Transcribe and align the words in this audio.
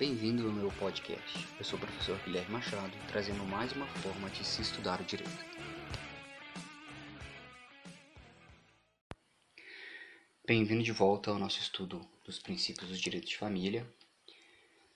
Bem-vindo 0.00 0.46
ao 0.46 0.52
meu 0.54 0.72
podcast. 0.78 1.46
Eu 1.58 1.62
sou 1.62 1.78
o 1.78 1.82
professor 1.82 2.18
Guilherme 2.24 2.52
Machado, 2.52 2.96
trazendo 3.08 3.44
mais 3.44 3.70
uma 3.72 3.86
forma 3.86 4.30
de 4.30 4.42
se 4.42 4.62
estudar 4.62 4.98
o 4.98 5.04
direito. 5.04 5.44
Bem-vindo 10.46 10.82
de 10.82 10.90
volta 10.90 11.30
ao 11.30 11.38
nosso 11.38 11.60
estudo 11.60 12.00
dos 12.24 12.38
princípios 12.38 12.88
dos 12.88 12.98
direitos 12.98 13.28
de 13.28 13.36
família. 13.36 13.86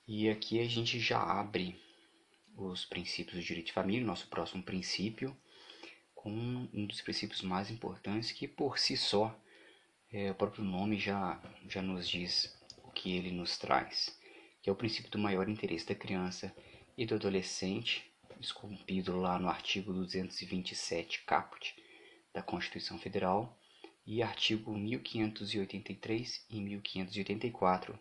E 0.08 0.30
aqui 0.30 0.58
a 0.58 0.66
gente 0.66 0.98
já 0.98 1.20
abre 1.22 1.78
os 2.56 2.86
princípios 2.86 3.36
do 3.36 3.46
direito 3.46 3.66
de 3.66 3.72
família, 3.74 4.06
nosso 4.06 4.26
próximo 4.28 4.62
princípio, 4.62 5.36
com 6.14 6.30
um 6.30 6.86
dos 6.86 7.02
princípios 7.02 7.42
mais 7.42 7.70
importantes 7.70 8.32
que 8.32 8.48
por 8.48 8.78
si 8.78 8.96
só 8.96 9.38
é, 10.10 10.30
o 10.30 10.34
próprio 10.34 10.64
nome 10.64 10.98
já, 10.98 11.38
já 11.68 11.82
nos 11.82 12.08
diz 12.08 12.58
o 12.82 12.90
que 12.90 13.14
ele 13.14 13.30
nos 13.30 13.58
traz 13.58 14.23
que 14.64 14.70
é 14.70 14.72
o 14.72 14.76
princípio 14.76 15.10
do 15.10 15.18
maior 15.18 15.46
interesse 15.46 15.86
da 15.86 15.94
criança 15.94 16.50
e 16.96 17.04
do 17.04 17.16
adolescente, 17.16 18.10
esculpido 18.40 19.14
lá 19.14 19.38
no 19.38 19.46
artigo 19.46 19.92
227 19.92 21.22
caput 21.24 21.76
da 22.32 22.42
Constituição 22.42 22.98
Federal 22.98 23.60
e 24.06 24.22
artigo 24.22 24.72
1583 24.74 26.46
e 26.48 26.62
1584 26.62 27.98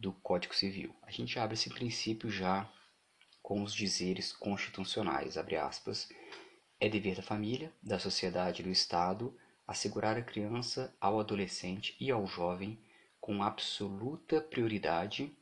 do 0.00 0.14
Código 0.14 0.54
Civil. 0.54 0.96
A 1.02 1.10
gente 1.10 1.38
abre 1.38 1.52
esse 1.52 1.68
princípio 1.68 2.30
já 2.30 2.66
com 3.42 3.62
os 3.62 3.74
dizeres 3.74 4.32
constitucionais, 4.32 5.36
abre 5.36 5.56
aspas, 5.56 6.08
é 6.80 6.88
dever 6.88 7.16
da 7.16 7.22
família, 7.22 7.70
da 7.82 7.98
sociedade 7.98 8.62
e 8.62 8.64
do 8.64 8.70
Estado 8.70 9.38
assegurar 9.66 10.16
à 10.16 10.22
criança, 10.22 10.96
ao 10.98 11.20
adolescente 11.20 11.94
e 12.00 12.10
ao 12.10 12.26
jovem 12.26 12.78
com 13.20 13.42
absoluta 13.42 14.40
prioridade 14.40 15.36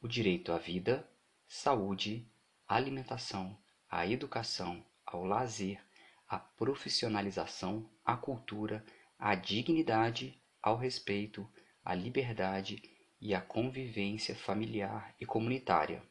o 0.00 0.06
direito 0.06 0.52
à 0.52 0.58
vida, 0.58 1.08
saúde, 1.46 2.24
alimentação, 2.66 3.58
à 3.90 4.06
educação, 4.06 4.84
ao 5.04 5.24
lazer, 5.24 5.80
à 6.28 6.38
profissionalização, 6.38 7.90
à 8.04 8.16
cultura, 8.16 8.84
à 9.18 9.34
dignidade, 9.34 10.40
ao 10.62 10.76
respeito, 10.76 11.48
à 11.84 11.94
liberdade 11.94 12.82
e 13.20 13.34
à 13.34 13.40
convivência 13.40 14.36
familiar 14.36 15.14
e 15.20 15.26
comunitária, 15.26 16.02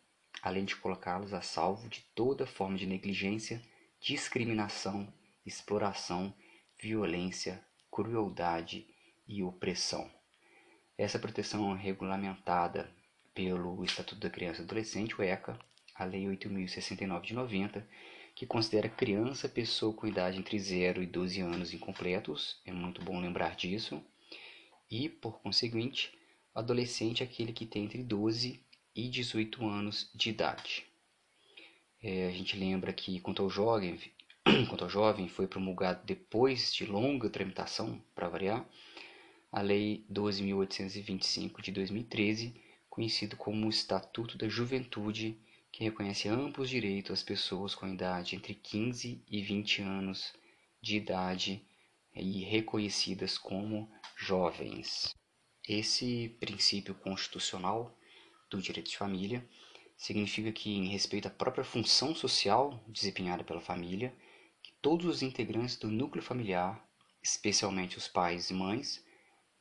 além 0.41 0.65
de 0.65 0.75
colocá-los 0.75 1.33
a 1.33 1.41
salvo 1.41 1.87
de 1.87 2.01
toda 2.13 2.45
forma 2.45 2.77
de 2.77 2.85
negligência, 2.85 3.61
discriminação, 4.01 5.11
exploração, 5.45 6.33
violência, 6.77 7.63
crueldade 7.89 8.85
e 9.25 9.41
opressão. 9.41 10.11
Essa 10.97 11.17
proteção 11.17 11.73
é 11.73 11.79
regulamentada 11.79 12.91
pelo 13.37 13.83
Estatuto 13.83 14.19
da 14.19 14.31
Criança 14.31 14.61
e 14.61 14.63
Adolescente, 14.63 15.15
o 15.15 15.21
ECA, 15.21 15.59
a 15.93 16.03
Lei 16.05 16.23
8.069 16.23 17.21
de 17.21 17.35
90, 17.35 17.87
que 18.33 18.47
considera 18.47 18.89
criança 18.89 19.47
pessoa 19.47 19.93
com 19.93 20.07
idade 20.07 20.39
entre 20.39 20.57
0 20.57 21.03
e 21.03 21.05
12 21.05 21.41
anos 21.41 21.71
incompletos, 21.71 22.59
é 22.65 22.71
muito 22.71 22.99
bom 22.99 23.19
lembrar 23.21 23.55
disso, 23.55 24.03
e, 24.89 25.07
por 25.07 25.39
conseguinte, 25.39 26.17
adolescente 26.55 27.21
é 27.21 27.27
aquele 27.27 27.53
que 27.53 27.67
tem 27.67 27.83
entre 27.83 28.01
12 28.01 28.59
e 28.95 29.07
18 29.07 29.67
anos 29.67 30.09
de 30.15 30.31
idade. 30.31 30.87
É, 32.01 32.25
a 32.25 32.31
gente 32.31 32.57
lembra 32.57 32.91
que, 32.91 33.19
quanto 33.19 33.43
ao 33.43 33.51
jovem, 33.51 33.99
quanto 34.67 34.83
ao 34.83 34.89
jovem 34.89 35.29
foi 35.29 35.45
promulgado 35.45 36.03
depois 36.03 36.73
de 36.73 36.87
longa 36.87 37.29
tramitação, 37.29 38.01
para 38.15 38.29
variar, 38.29 38.67
a 39.51 39.61
Lei 39.61 40.03
12.825 40.11 41.61
de 41.61 41.71
2013, 41.71 42.65
conhecido 42.97 43.37
como 43.37 43.67
o 43.67 43.69
Estatuto 43.69 44.39
da 44.39 44.49
Juventude, 44.49 45.39
que 45.71 45.83
reconhece 45.83 46.27
amplos 46.27 46.67
direitos 46.67 47.11
às 47.11 47.21
pessoas 47.21 47.75
com 47.75 47.87
idade 47.87 48.35
entre 48.35 48.55
15 48.55 49.23
e 49.29 49.41
20 49.43 49.83
anos 49.83 50.33
de 50.81 50.97
idade 50.97 51.63
e 52.15 52.43
reconhecidas 52.43 53.37
como 53.37 53.87
jovens. 54.15 55.13
Esse 55.69 56.35
princípio 56.39 56.95
constitucional 56.95 57.95
do 58.49 58.59
direito 58.59 58.89
de 58.89 58.97
família 58.97 59.47
significa 59.95 60.51
que, 60.51 60.71
em 60.71 60.87
respeito 60.87 61.27
à 61.27 61.29
própria 61.29 61.63
função 61.63 62.15
social 62.15 62.83
desempenhada 62.87 63.43
pela 63.43 63.61
família, 63.61 64.11
todos 64.81 65.05
os 65.05 65.21
integrantes 65.21 65.77
do 65.77 65.87
núcleo 65.87 66.23
familiar, 66.23 66.83
especialmente 67.21 67.95
os 67.95 68.07
pais 68.07 68.49
e 68.49 68.55
mães, 68.55 69.05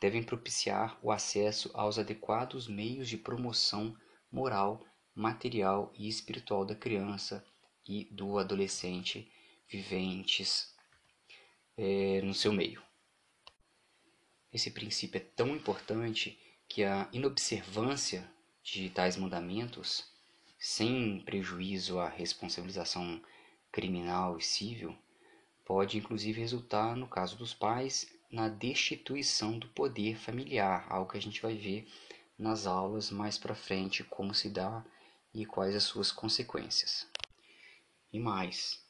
devem 0.01 0.23
propiciar 0.23 0.99
o 1.03 1.11
acesso 1.11 1.71
aos 1.75 1.99
adequados 1.99 2.69
meios 2.69 3.09
de 3.09 3.17
promoção 3.17 3.97
moral, 4.31 4.85
material 5.15 5.93
e 5.97 6.09
espiritual 6.09 6.65
da 6.65 6.75
criança 6.75 7.45
e 7.87 8.05
do 8.11 8.39
adolescente 8.39 9.31
viventes 9.69 10.75
é, 11.77 12.21
no 12.23 12.35
seu 12.35 12.53
meio. 12.53 12.83
Esse 14.53 14.71
princípio 14.71 15.19
é 15.19 15.21
tão 15.21 15.49
importante 15.49 16.39
que 16.69 16.85
a 16.85 17.09
inobservância 17.13 18.29
de 18.63 18.91
tais 18.91 19.17
mandamentos, 19.17 20.05
sem 20.59 21.21
prejuízo 21.21 21.99
à 21.99 22.09
responsabilização 22.09 23.23
criminal 23.71 24.39
e 24.39 24.43
civil, 24.43 24.97
pode 25.65 25.99
inclusive 25.99 26.41
resultar, 26.41 26.97
no 26.97 27.07
caso 27.07 27.37
dos 27.37 27.53
pais, 27.53 28.16
na 28.31 28.49
destituição 28.49 29.59
do 29.59 29.69
poder 29.69 30.17
familiar, 30.17 30.87
algo 30.89 31.11
que 31.11 31.19
a 31.19 31.23
gente 31.23 31.41
vai 31.41 31.55
ver 31.55 31.87
nas 32.39 32.67
aulas 32.67 33.11
mais 33.11 33.39
para 33.39 33.55
frente 33.55 34.05
como 34.05 34.35
se 34.35 34.49
dá 34.49 34.85
e 35.33 35.47
quais 35.47 35.75
as 35.75 35.85
suas 35.85 36.11
consequências. 36.13 37.07
E 38.13 38.19
mais, 38.19 38.83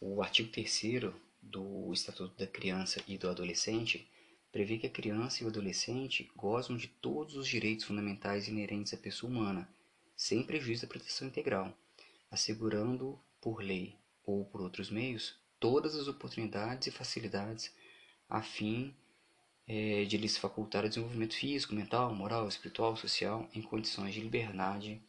o 0.00 0.22
artigo 0.22 0.50
3 0.50 1.12
do 1.42 1.92
Estatuto 1.92 2.36
da 2.36 2.46
Criança 2.46 3.02
e 3.06 3.16
do 3.16 3.28
Adolescente 3.28 4.08
prevê 4.50 4.78
que 4.78 4.86
a 4.86 4.90
criança 4.90 5.42
e 5.42 5.46
o 5.46 5.48
adolescente 5.48 6.30
gozam 6.34 6.76
de 6.76 6.88
todos 6.88 7.36
os 7.36 7.46
direitos 7.46 7.84
fundamentais 7.84 8.48
inerentes 8.48 8.94
à 8.94 8.96
pessoa 8.96 9.30
humana, 9.30 9.68
sem 10.16 10.42
prejuízo 10.42 10.82
da 10.82 10.88
proteção 10.88 11.28
integral, 11.28 11.76
assegurando 12.30 13.20
por 13.40 13.62
lei 13.62 13.96
ou 14.24 14.44
por 14.44 14.60
outros 14.60 14.90
meios 14.90 15.36
todas 15.60 15.94
as 15.94 16.08
oportunidades 16.08 16.88
e 16.88 16.90
facilidades 16.90 17.72
a 18.28 18.42
fim 18.42 18.94
é, 19.66 20.04
de 20.04 20.16
lhes 20.16 20.36
facultar 20.36 20.84
o 20.84 20.88
desenvolvimento 20.88 21.34
físico, 21.34 21.74
mental, 21.74 22.14
moral, 22.14 22.48
espiritual, 22.48 22.96
social 22.96 23.48
em 23.54 23.62
condições 23.62 24.14
de 24.14 24.20
liberdade 24.20 25.02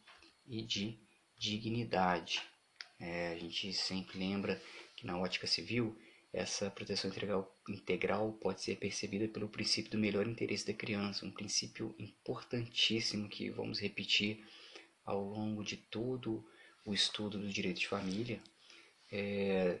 e 0.46 0.62
de 0.62 0.98
dignidade. 1.38 2.42
É, 2.98 3.32
a 3.32 3.38
gente 3.38 3.72
sempre 3.72 4.18
lembra 4.18 4.60
que 4.96 5.06
na 5.06 5.18
ótica 5.18 5.46
civil 5.46 5.96
essa 6.32 6.70
proteção 6.70 7.10
integral, 7.10 7.56
integral 7.68 8.32
pode 8.34 8.62
ser 8.62 8.76
percebida 8.76 9.26
pelo 9.26 9.48
princípio 9.48 9.90
do 9.90 9.98
melhor 9.98 10.26
interesse 10.26 10.66
da 10.66 10.74
criança, 10.74 11.26
um 11.26 11.30
princípio 11.30 11.94
importantíssimo 11.98 13.28
que 13.28 13.50
vamos 13.50 13.80
repetir 13.80 14.44
ao 15.04 15.22
longo 15.24 15.64
de 15.64 15.76
todo 15.76 16.44
o 16.84 16.94
estudo 16.94 17.38
do 17.38 17.48
direito 17.48 17.80
de 17.80 17.88
família. 17.88 18.40
É 19.10 19.80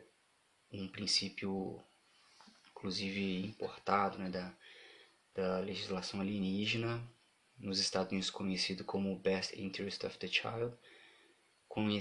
um 0.72 0.88
princípio 0.88 1.80
inclusive 2.80 3.44
importado 3.44 4.18
né, 4.18 4.30
da, 4.30 4.56
da 5.34 5.60
legislação 5.60 6.20
alienígena, 6.20 7.06
nos 7.58 7.78
Estados 7.78 8.10
Unidos 8.10 8.30
conhecido 8.30 8.84
como 8.84 9.18
Best 9.18 9.54
Interest 9.60 10.04
of 10.06 10.18
the 10.18 10.26
Child, 10.26 10.74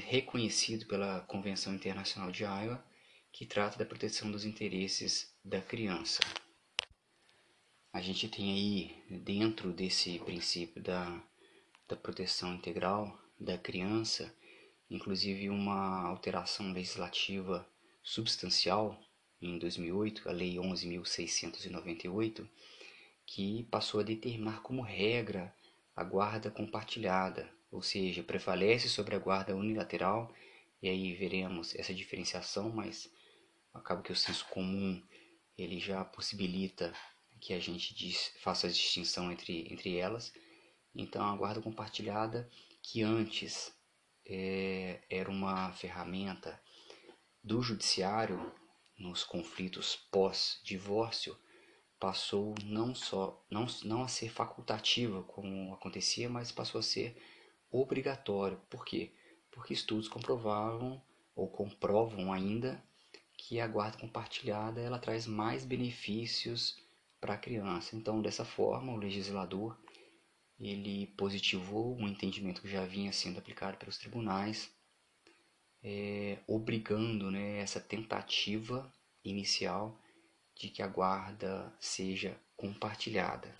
reconhecido 0.07 0.85
pela 0.88 1.19
Convenção 1.22 1.75
Internacional 1.75 2.31
de 2.31 2.44
Iowa, 2.44 2.84
que 3.31 3.45
trata 3.45 3.78
da 3.78 3.85
proteção 3.85 4.31
dos 4.31 4.45
interesses 4.45 5.35
da 5.44 5.62
criança. 5.62 6.22
A 7.91 8.01
gente 8.01 8.29
tem 8.29 8.53
aí, 8.53 9.19
dentro 9.19 9.73
desse 9.73 10.17
princípio 10.19 10.81
da, 10.81 11.22
da 11.90 11.97
proteção 11.97 12.56
integral 12.56 13.19
da 13.38 13.57
criança, 13.57 14.34
inclusive 14.90 15.49
uma 15.49 16.08
alteração 16.08 16.72
legislativa 16.72 17.70
substancial 18.02 18.97
em 19.41 19.58
2008, 19.58 20.28
a 20.28 20.32
Lei 20.32 20.56
11.698, 20.56 22.47
que 23.26 23.64
passou 23.72 24.00
a 24.00 24.03
determinar 24.03 24.62
como 24.62 24.82
regra 24.82 25.53
a 25.96 26.03
guarda 26.03 26.50
compartilhada, 26.50 27.50
ou 27.72 27.82
seja, 27.82 28.24
prevalece 28.24 28.90
sobre 28.90 29.16
a 29.16 29.20
guarda 29.20 29.56
unilateral, 29.56 30.34
e 30.82 30.90
aí 30.90 31.14
veremos 31.14 31.76
essa 31.76 31.94
diferenciação, 31.94 32.70
mas 32.70 33.09
acaba 33.74 34.02
que 34.02 34.12
o 34.12 34.16
senso 34.16 34.46
comum 34.47 35.02
ele 35.58 35.80
já 35.80 36.03
possibilita 36.06 36.94
que 37.40 37.53
a 37.53 37.59
gente 37.59 37.94
diz, 37.94 38.34
faça 38.41 38.68
a 38.68 38.70
distinção 38.70 39.32
entre, 39.32 39.72
entre 39.72 39.97
elas. 39.97 40.34
Então, 40.94 41.26
a 41.26 41.36
guarda 41.36 41.62
compartilhada, 41.62 42.50
que 42.82 43.02
antes 43.02 43.74
é, 44.26 45.02
era 45.09 45.30
uma 45.30 45.72
ferramenta 45.74 46.62
do 47.44 47.62
judiciário 47.62 48.52
nos 48.99 49.23
conflitos 49.23 49.96
pós-divórcio 50.11 51.35
passou 51.99 52.53
não 52.63 52.93
só 52.93 53.43
não, 53.49 53.66
não 53.84 54.03
a 54.03 54.07
ser 54.07 54.29
facultativa 54.29 55.23
como 55.23 55.73
acontecia, 55.73 56.29
mas 56.29 56.51
passou 56.51 56.79
a 56.79 56.84
ser 56.84 57.17
obrigatório. 57.72 58.59
Por 58.69 58.85
quê? 58.85 59.13
Porque 59.51 59.73
estudos 59.73 60.07
comprovavam 60.07 61.01
ou 61.35 61.47
comprovam 61.47 62.31
ainda 62.31 62.84
que 63.37 63.59
a 63.59 63.67
guarda 63.67 63.97
compartilhada 63.97 64.81
ela 64.81 64.99
traz 64.99 65.25
mais 65.25 65.66
benefícios 65.66 66.78
para 67.19 67.34
a 67.34 67.37
criança. 67.37 67.95
Então, 67.95 68.22
dessa 68.22 68.45
forma, 68.45 68.93
o 68.93 68.97
legislador 68.97 69.78
ele 70.59 71.07
positivou 71.17 71.97
um 71.97 72.07
entendimento 72.07 72.61
que 72.61 72.69
já 72.69 72.85
vinha 72.85 73.13
sendo 73.13 73.40
aplicado 73.40 73.78
pelos 73.78 73.97
tribunais, 73.97 74.69
é, 75.84 76.40
obrigando 76.47 77.31
né, 77.31 77.59
essa 77.59 77.79
tentativa 77.79 78.91
inicial 79.23 79.99
de 80.55 80.70
que 80.70 80.81
a 80.81 80.87
guarda 80.87 81.73
seja 81.79 82.37
compartilhada. 82.55 83.55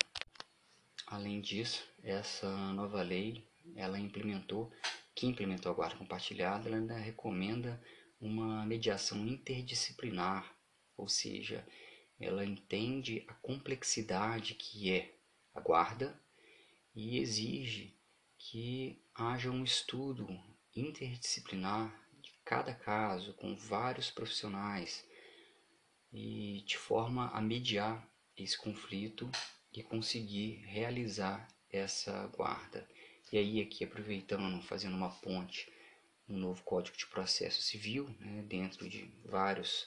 Além 1.06 1.40
disso, 1.40 1.82
essa 2.02 2.48
nova 2.72 3.02
lei, 3.02 3.44
ela 3.74 3.98
implementou, 3.98 4.70
que 5.14 5.26
implementou 5.26 5.72
a 5.72 5.74
guarda 5.74 5.96
compartilhada, 5.96 6.68
ela 6.68 6.76
ainda 6.76 6.96
recomenda 6.96 7.82
uma 8.20 8.64
mediação 8.66 9.26
interdisciplinar, 9.26 10.54
ou 10.96 11.08
seja, 11.08 11.66
ela 12.18 12.44
entende 12.44 13.24
a 13.26 13.34
complexidade 13.34 14.54
que 14.54 14.92
é 14.92 15.14
a 15.54 15.60
guarda 15.60 16.20
e 16.94 17.18
exige 17.18 17.96
que 18.38 19.02
haja 19.14 19.50
um 19.50 19.64
estudo 19.64 20.28
interdisciplinar 20.76 21.99
cada 22.50 22.74
caso 22.74 23.32
com 23.34 23.54
vários 23.54 24.10
profissionais 24.10 25.06
e 26.12 26.64
de 26.66 26.76
forma 26.76 27.28
a 27.28 27.40
mediar 27.40 28.04
esse 28.36 28.58
conflito 28.58 29.30
e 29.72 29.84
conseguir 29.84 30.56
realizar 30.66 31.46
essa 31.70 32.26
guarda. 32.26 32.84
E 33.32 33.38
aí 33.38 33.60
aqui 33.60 33.84
aproveitando, 33.84 34.60
fazendo 34.62 34.96
uma 34.96 35.14
ponte 35.20 35.72
no 36.26 36.36
novo 36.38 36.60
Código 36.64 36.96
de 36.96 37.06
Processo 37.06 37.62
Civil, 37.62 38.12
né, 38.18 38.42
dentro 38.48 38.88
de 38.88 39.04
vários 39.24 39.86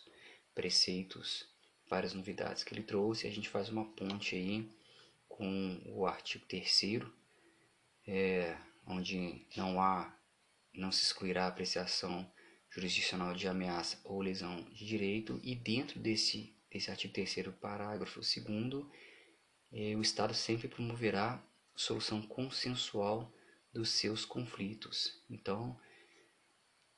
preceitos, 0.55 1.45
várias 1.89 2.13
novidades 2.13 2.63
que 2.63 2.73
ele 2.73 2.83
trouxe, 2.83 3.27
a 3.27 3.31
gente 3.31 3.49
faz 3.49 3.67
uma 3.67 3.91
ponte 3.91 4.37
aí 4.37 4.71
com 5.27 5.81
o 5.87 6.05
artigo 6.05 6.45
3 6.45 7.01
é, 8.07 8.57
onde 8.87 9.45
não 9.57 9.81
há, 9.81 10.17
não 10.73 10.93
se 10.93 11.03
excluirá 11.03 11.43
a 11.43 11.47
apreciação 11.49 12.31
jurisdicional 12.73 13.35
de 13.35 13.47
ameaça 13.47 13.99
ou 14.03 14.19
lesão 14.21 14.63
de 14.71 14.85
direito, 14.85 15.39
e 15.43 15.55
dentro 15.55 15.99
desse, 15.99 16.55
desse 16.71 16.89
artigo 16.89 17.13
3 17.13 17.47
parágrafo 17.61 18.19
2 18.19 18.85
é, 19.71 19.95
o 19.95 20.01
Estado 20.01 20.33
sempre 20.33 20.67
promoverá 20.67 21.43
solução 21.75 22.21
consensual 22.21 23.31
dos 23.71 23.89
seus 23.89 24.25
conflitos. 24.25 25.23
Então, 25.29 25.79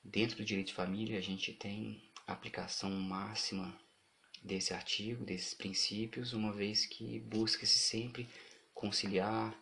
dentro 0.04 0.38
do 0.38 0.46
direito 0.46 0.68
de 0.68 0.74
família, 0.74 1.18
a 1.18 1.22
gente 1.22 1.54
tem 1.54 2.10
a 2.26 2.34
aplicação 2.34 2.90
máxima 2.90 3.78
desse 4.42 4.74
artigo, 4.74 5.26
desses 5.26 5.54
princípios, 5.54 6.34
uma 6.34 6.54
vez 6.54 6.86
que 6.86 7.20
busca-se 7.20 7.78
sempre 7.78 8.30
conciliar, 8.74 9.58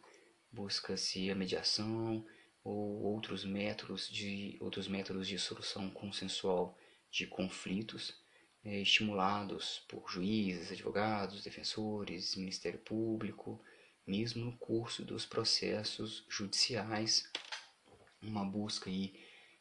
busca-se 0.51 1.31
a 1.31 1.35
mediação, 1.35 2.25
ou 2.63 3.01
outros 3.03 3.43
métodos 3.43 4.09
de 4.09 4.57
outros 4.59 4.87
métodos 4.87 5.27
de 5.27 5.37
solução 5.37 5.89
consensual 5.89 6.77
de 7.11 7.27
conflitos 7.27 8.15
é, 8.63 8.79
estimulados 8.79 9.83
por 9.89 10.09
juízes, 10.09 10.71
advogados, 10.71 11.43
defensores, 11.43 12.35
Ministério 12.35 12.79
Público, 12.79 13.61
mesmo 14.07 14.45
no 14.45 14.57
curso 14.57 15.03
dos 15.03 15.25
processos 15.25 16.25
judiciais, 16.29 17.29
uma 18.21 18.45
busca 18.45 18.89
aí 18.89 19.13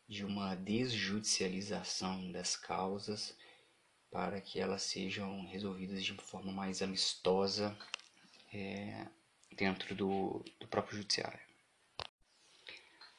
de 0.09 0.25
uma 0.25 0.55
desjudicialização 0.55 2.31
das 2.31 2.57
causas 2.57 3.37
para 4.11 4.41
que 4.41 4.61
elas 4.61 4.83
sejam 4.83 5.47
resolvidas 5.47 6.05
de 6.05 6.13
forma 6.15 6.53
mais 6.53 6.83
amistosa 6.83 7.77
é, 8.53 9.07
dentro 9.57 9.95
do, 9.95 10.45
do 10.61 10.69
próprio 10.69 10.99
judiciário. 10.99 11.52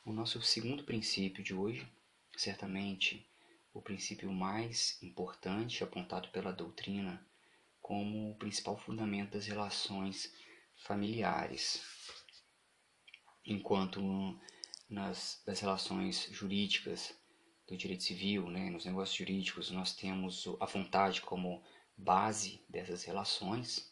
O 0.05 0.11
nosso 0.11 0.41
segundo 0.41 0.83
princípio 0.83 1.41
de 1.41 1.53
hoje, 1.53 1.89
certamente 2.35 3.25
o 3.73 3.81
princípio 3.81 4.29
mais 4.33 5.01
importante 5.01 5.81
apontado 5.81 6.27
pela 6.27 6.51
doutrina 6.51 7.25
como 7.81 8.31
o 8.31 8.35
principal 8.35 8.77
fundamento 8.77 9.31
das 9.31 9.45
relações 9.45 10.33
familiares. 10.75 11.81
Enquanto 13.45 14.37
nas 14.89 15.41
das 15.45 15.61
relações 15.61 16.27
jurídicas 16.31 17.17
do 17.65 17.77
direito 17.77 18.03
civil, 18.03 18.49
né, 18.49 18.69
nos 18.69 18.83
negócios 18.83 19.15
jurídicos, 19.15 19.71
nós 19.71 19.95
temos 19.95 20.45
a 20.59 20.65
vontade 20.65 21.21
como 21.21 21.63
base 21.95 22.61
dessas 22.67 23.05
relações, 23.05 23.89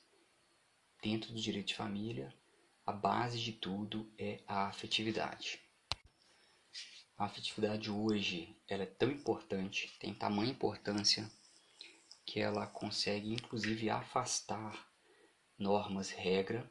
dentro 1.01 1.31
do 1.31 1.39
direito 1.39 1.67
de 1.67 1.75
família, 1.75 2.35
a 2.85 2.91
base 2.91 3.39
de 3.39 3.53
tudo 3.53 4.13
é 4.17 4.43
a 4.45 4.67
afetividade. 4.67 5.70
A 7.21 7.25
afetividade 7.25 7.91
hoje 7.91 8.49
ela 8.67 8.81
é 8.81 8.87
tão 8.87 9.11
importante, 9.11 9.95
tem 9.99 10.11
tamanha 10.11 10.49
importância, 10.49 11.29
que 12.25 12.39
ela 12.39 12.65
consegue 12.65 13.31
inclusive 13.31 13.91
afastar 13.91 14.89
normas 15.55 16.09
regra, 16.09 16.67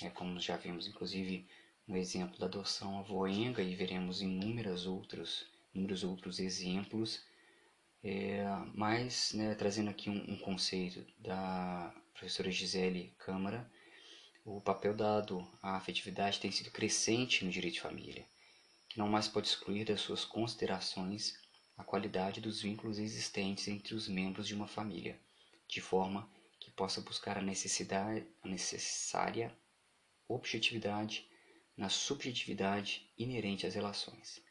é, 0.00 0.08
como 0.08 0.40
já 0.40 0.56
vimos 0.56 0.86
inclusive 0.88 1.46
no 1.86 1.98
exemplo 1.98 2.38
da 2.38 2.46
adoção 2.46 2.98
avoenga 2.98 3.62
e 3.62 3.74
veremos 3.74 4.22
inúmeras 4.22 4.86
outras, 4.86 5.44
inúmeros 5.74 6.02
outros 6.02 6.40
exemplos, 6.40 7.22
é, 8.02 8.42
mas 8.72 9.34
né, 9.34 9.54
trazendo 9.54 9.90
aqui 9.90 10.08
um, 10.08 10.32
um 10.32 10.38
conceito 10.38 11.04
da 11.18 11.94
professora 12.14 12.50
Gisele 12.50 13.12
Câmara, 13.18 13.70
o 14.46 14.62
papel 14.62 14.96
dado 14.96 15.46
à 15.62 15.76
afetividade 15.76 16.40
tem 16.40 16.50
sido 16.50 16.70
crescente 16.70 17.44
no 17.44 17.50
direito 17.50 17.74
de 17.74 17.82
família 17.82 18.24
que 18.90 18.98
não 18.98 19.08
mais 19.08 19.28
pode 19.28 19.46
excluir 19.46 19.84
das 19.84 20.00
suas 20.00 20.24
considerações 20.24 21.38
a 21.78 21.84
qualidade 21.84 22.40
dos 22.40 22.60
vínculos 22.60 22.98
existentes 22.98 23.68
entre 23.68 23.94
os 23.94 24.08
membros 24.08 24.48
de 24.48 24.54
uma 24.54 24.66
família, 24.66 25.18
de 25.68 25.80
forma 25.80 26.28
que 26.58 26.72
possa 26.72 27.00
buscar 27.00 27.38
a, 27.38 27.40
necessidade, 27.40 28.26
a 28.42 28.48
necessária 28.48 29.56
objetividade 30.28 31.30
na 31.76 31.88
subjetividade 31.88 33.08
inerente 33.16 33.64
às 33.64 33.74
relações. 33.74 34.42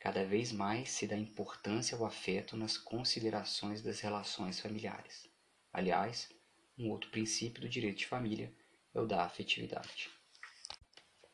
Cada 0.00 0.26
vez 0.26 0.50
mais 0.50 0.90
se 0.90 1.06
dá 1.06 1.16
importância 1.16 1.96
ao 1.96 2.04
afeto 2.04 2.56
nas 2.56 2.76
considerações 2.76 3.80
das 3.80 4.00
relações 4.00 4.58
familiares. 4.58 5.26
Aliás, 5.72 6.28
um 6.76 6.90
outro 6.90 7.10
princípio 7.10 7.62
do 7.62 7.68
direito 7.68 7.98
de 7.98 8.06
família 8.06 8.52
é 8.92 9.00
o 9.00 9.06
da 9.06 9.24
afetividade. 9.24 10.10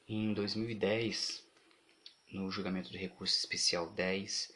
Em 0.07 0.35
2010, 0.35 1.50
no 2.33 2.51
julgamento 2.51 2.91
do 2.91 2.99
recurso 2.99 3.37
especial 3.37 3.91
10 3.91 4.53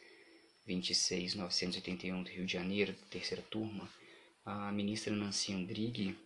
26 0.65 1.35
981 1.35 2.23
do 2.23 2.29
Rio 2.29 2.45
de 2.45 2.53
Janeiro, 2.53 2.93
terceira 3.09 3.43
turma, 3.43 3.87
a 4.43 4.71
ministra 4.71 5.13
Nancy 5.13 5.53
Andrighi, 5.53 6.17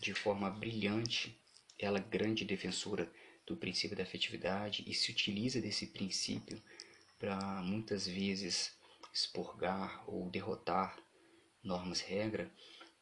de 0.00 0.14
forma 0.14 0.48
brilhante, 0.50 1.38
ela 1.78 1.98
grande 1.98 2.44
defensora 2.44 3.10
do 3.46 3.56
princípio 3.56 3.96
da 3.96 4.02
afetividade 4.02 4.84
e 4.86 4.94
se 4.94 5.10
utiliza 5.10 5.60
desse 5.60 5.88
princípio 5.88 6.62
para 7.18 7.62
muitas 7.62 8.06
vezes 8.06 8.74
expurgar 9.12 10.02
ou 10.06 10.30
derrotar 10.30 10.98
normas 11.62 12.00
regra, 12.00 12.50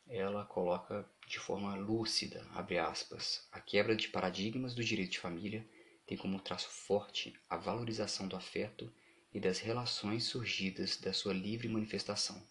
ela 0.09 0.45
coloca 0.45 1.09
de 1.29 1.39
forma 1.39 1.75
lúcida, 1.77 2.45
abre 2.55 2.79
aspas, 2.79 3.47
a 3.53 3.61
quebra 3.61 3.95
de 3.95 4.09
paradigmas 4.09 4.75
do 4.75 4.85
direito 4.85 5.13
de 5.13 5.21
família 5.21 5.65
tem 6.13 6.19
como 6.19 6.39
traço 6.39 6.69
forte 6.69 7.33
a 7.49 7.57
valorização 7.57 8.29
do 8.29 8.37
afeto 8.37 8.93
e 9.33 9.41
das 9.41 9.61
relações 9.61 10.25
surgidas 10.25 10.99
da 10.99 11.11
sua 11.11 11.33
livre 11.33 11.67
manifestação, 11.69 12.47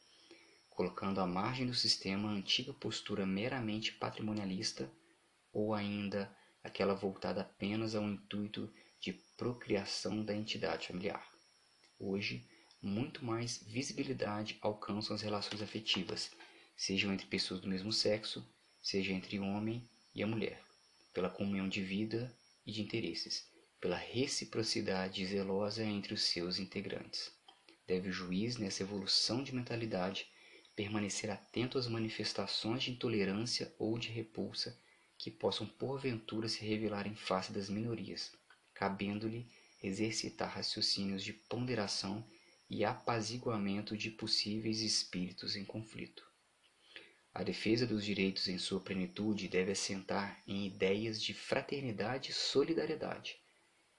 colocando 0.67 1.21
à 1.21 1.27
margem 1.27 1.67
do 1.67 1.75
sistema 1.75 2.27
a 2.27 2.33
antiga 2.33 2.73
postura 2.73 3.23
meramente 3.23 3.91
patrimonialista 3.91 4.91
ou 5.53 5.75
ainda 5.75 6.35
aquela 6.63 6.95
voltada 6.95 7.41
apenas 7.41 7.93
ao 7.93 8.03
intuito 8.03 8.67
de 8.99 9.13
procriação 9.37 10.25
da 10.25 10.35
entidade 10.35 10.87
familiar. 10.87 11.31
Hoje, 11.99 12.49
muito 12.81 13.23
mais 13.23 13.61
visibilidade 13.61 14.57
alcançam 14.59 15.15
as 15.15 15.21
relações 15.21 15.61
afetivas, 15.61 16.31
sejam 16.75 17.13
entre 17.13 17.27
pessoas 17.27 17.61
do 17.61 17.67
mesmo 17.67 17.93
sexo, 17.93 18.43
seja 18.81 19.13
entre 19.13 19.37
o 19.37 19.43
homem 19.43 19.87
e 20.15 20.23
a 20.23 20.27
mulher, 20.27 20.65
pela 21.13 21.29
comunhão 21.29 21.69
de 21.69 21.83
vida 21.83 22.35
e 22.65 22.71
de 22.71 22.81
interesses, 22.81 23.50
pela 23.81 23.97
reciprocidade 23.97 25.25
zelosa 25.25 25.83
entre 25.83 26.13
os 26.13 26.21
seus 26.21 26.59
integrantes. 26.59 27.31
Deve 27.87 28.09
o 28.09 28.13
juiz, 28.13 28.57
nessa 28.57 28.83
evolução 28.83 29.43
de 29.43 29.55
mentalidade, 29.55 30.27
permanecer 30.75 31.31
atento 31.31 31.79
às 31.79 31.87
manifestações 31.87 32.83
de 32.83 32.91
intolerância 32.91 33.73
ou 33.79 33.97
de 33.97 34.09
repulsa 34.09 34.79
que 35.17 35.31
possam 35.31 35.65
porventura 35.65 36.47
se 36.47 36.63
revelar 36.63 37.07
em 37.07 37.15
face 37.15 37.51
das 37.51 37.69
minorias, 37.69 38.31
cabendo-lhe 38.71 39.47
exercitar 39.81 40.55
raciocínios 40.55 41.23
de 41.23 41.33
ponderação 41.33 42.23
e 42.69 42.85
apaziguamento 42.85 43.97
de 43.97 44.11
possíveis 44.11 44.81
espíritos 44.81 45.55
em 45.55 45.65
conflito. 45.65 46.23
A 47.33 47.41
defesa 47.41 47.87
dos 47.87 48.05
direitos 48.05 48.47
em 48.47 48.59
sua 48.59 48.79
plenitude 48.79 49.47
deve 49.47 49.71
assentar 49.71 50.43
em 50.45 50.67
ideias 50.67 51.19
de 51.19 51.33
fraternidade 51.33 52.29
e 52.29 52.33
solidariedade, 52.33 53.40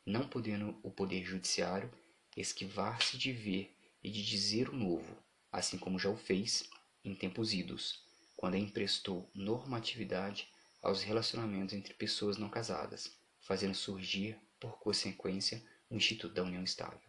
não 0.05 0.29
podendo 0.29 0.79
o 0.83 0.91
poder 0.91 1.25
judiciário 1.25 1.91
esquivar-se 2.37 3.17
de 3.17 3.33
ver 3.33 3.77
e 4.03 4.11
de 4.11 4.25
dizer 4.25 4.69
o 4.69 4.77
novo, 4.77 5.17
assim 5.51 5.79
como 5.79 5.99
já 5.99 6.09
o 6.09 6.17
fez 6.17 6.69
em 7.05 7.15
tempos 7.15 7.53
idos, 7.53 8.03
quando 8.37 8.57
emprestou 8.57 9.31
normatividade 9.35 10.49
aos 10.83 11.03
relacionamentos 11.03 11.75
entre 11.75 11.95
pessoas 11.95 12.37
não 12.37 12.49
casadas, 12.49 13.17
fazendo 13.41 13.75
surgir, 13.75 14.37
por 14.59 14.79
consequência, 14.79 15.63
o 15.91 15.95
Instituto 15.95 16.35
da 16.35 16.43
União 16.43 16.63
Estável. 16.63 17.01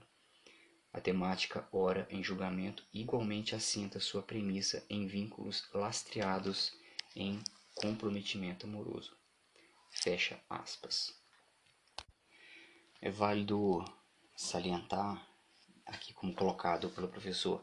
A 0.92 1.02
temática, 1.02 1.68
ora 1.72 2.08
em 2.12 2.24
julgamento, 2.24 2.86
igualmente 2.94 3.56
assenta 3.56 4.00
sua 4.00 4.22
premissa 4.22 4.86
em 4.88 5.08
vínculos 5.08 5.68
lastreados 5.74 6.72
em 7.16 7.42
comprometimento 7.74 8.68
amoroso. 8.68 9.18
Fecha 9.90 10.40
aspas. 10.48 11.23
É 13.06 13.12
válido 13.12 13.84
salientar, 14.34 15.28
aqui 15.86 16.14
como 16.14 16.34
colocado 16.34 16.90
pelo 16.92 17.10
professor 17.10 17.62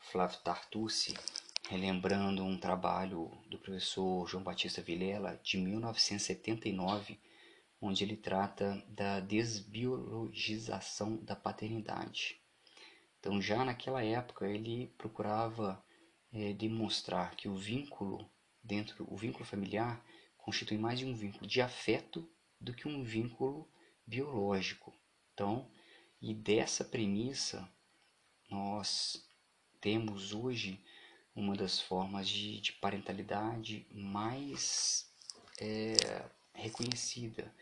Flávio 0.00 0.38
Tartucci, 0.38 1.12
relembrando 1.68 2.42
um 2.42 2.56
trabalho 2.56 3.30
do 3.50 3.58
professor 3.58 4.26
João 4.26 4.42
Batista 4.42 4.80
Vilela 4.80 5.38
de 5.44 5.58
1979, 5.58 7.20
onde 7.82 8.02
ele 8.02 8.16
trata 8.16 8.82
da 8.88 9.20
desbiologização 9.20 11.16
da 11.16 11.36
paternidade. 11.36 12.40
Então, 13.20 13.42
já 13.42 13.66
naquela 13.66 14.02
época, 14.02 14.48
ele 14.48 14.86
procurava 14.96 15.84
é, 16.32 16.54
demonstrar 16.54 17.36
que 17.36 17.46
o 17.46 17.54
vínculo 17.54 18.26
dentro, 18.64 19.06
o 19.06 19.18
vínculo 19.18 19.44
familiar 19.44 20.02
constitui 20.38 20.78
mais 20.78 20.98
de 20.98 21.04
um 21.04 21.14
vínculo 21.14 21.46
de 21.46 21.60
afeto 21.60 22.26
do 22.58 22.72
que 22.72 22.88
um 22.88 23.04
vínculo 23.04 23.68
biológico. 24.08 24.94
Então, 25.34 25.70
e 26.20 26.34
dessa 26.34 26.84
premissa, 26.84 27.68
nós 28.50 29.22
temos 29.80 30.32
hoje 30.32 30.82
uma 31.34 31.54
das 31.54 31.80
formas 31.80 32.28
de, 32.28 32.60
de 32.60 32.72
parentalidade 32.72 33.86
mais 33.92 35.12
é, 35.60 36.24
reconhecida, 36.54 37.54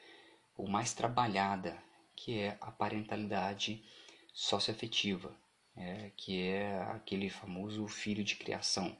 ou 0.56 0.66
mais 0.66 0.94
trabalhada, 0.94 1.76
que 2.14 2.38
é 2.38 2.56
a 2.60 2.70
parentalidade 2.70 3.84
socioafetiva, 4.32 5.36
é, 5.76 6.10
que 6.16 6.40
é 6.40 6.80
aquele 6.84 7.28
famoso 7.28 7.86
filho 7.88 8.24
de 8.24 8.36
criação, 8.36 8.96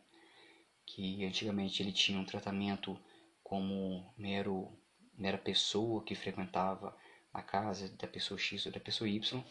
que 0.85 1.25
antigamente 1.25 1.83
ele 1.83 1.93
tinha 1.93 2.19
um 2.19 2.25
tratamento 2.25 2.99
como 3.43 4.13
mero, 4.19 4.77
mera 5.15 5.39
pessoa 5.39 6.05
que 6.05 6.15
frequentava 6.15 6.95
a 7.37 7.43
casa 7.43 7.89
da 7.91 8.09
pessoa 8.09 8.39
X 8.39 8.65
ou 8.65 8.73
da 8.73 8.81
pessoa 8.81 9.09
Y, 9.09 9.45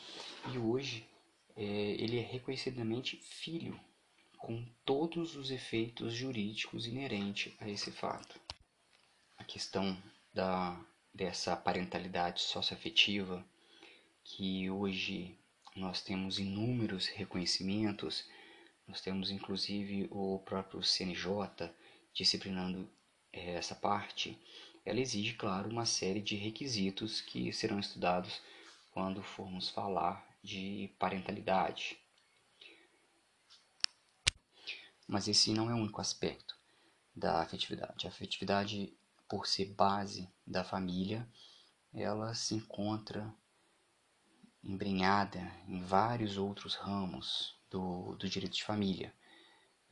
e 0.51 0.57
hoje 0.57 1.07
é, 1.55 1.63
ele 1.63 2.17
é 2.17 2.21
reconhecidamente 2.21 3.15
filho 3.17 3.79
com 4.39 4.65
todos 4.83 5.35
os 5.35 5.51
efeitos 5.51 6.13
jurídicos 6.13 6.87
inerentes 6.87 7.53
a 7.59 7.69
esse 7.69 7.91
fato. 7.91 8.39
A 9.37 9.43
questão 9.43 9.95
da, 10.33 10.83
dessa 11.13 11.55
parentalidade 11.55 12.41
socioafetiva, 12.41 13.45
que 14.23 14.67
hoje 14.69 15.37
nós 15.75 16.01
temos 16.01 16.39
inúmeros 16.39 17.07
reconhecimentos, 17.07 18.27
nós 18.87 18.99
temos 18.99 19.29
inclusive 19.29 20.07
o 20.09 20.39
próprio 20.39 20.81
CNJ 20.81 21.69
disciplinando 22.13 22.89
eh, 23.31 23.53
essa 23.53 23.75
parte, 23.75 24.39
ela 24.85 24.99
exige, 24.99 25.33
claro, 25.33 25.69
uma 25.69 25.85
série 25.85 26.21
de 26.21 26.35
requisitos 26.35 27.19
que 27.19 27.51
serão 27.51 27.79
estudados 27.79 28.39
quando 28.91 29.23
formos 29.23 29.69
falar 29.69 30.23
de 30.43 30.93
parentalidade. 30.99 31.97
Mas 35.07 35.27
esse 35.27 35.51
não 35.53 35.71
é 35.71 35.73
o 35.73 35.77
único 35.77 35.99
aspecto 35.99 36.55
da 37.15 37.41
afetividade. 37.41 38.05
A 38.05 38.09
afetividade, 38.09 38.95
por 39.27 39.47
ser 39.47 39.73
base 39.73 40.29
da 40.45 40.63
família, 40.63 41.27
ela 41.91 42.35
se 42.35 42.53
encontra 42.53 43.33
embrenhada 44.63 45.39
em 45.67 45.81
vários 45.81 46.37
outros 46.37 46.75
ramos 46.75 47.55
do, 47.71 48.15
do 48.15 48.29
direito 48.29 48.55
de 48.55 48.63
família. 48.63 49.13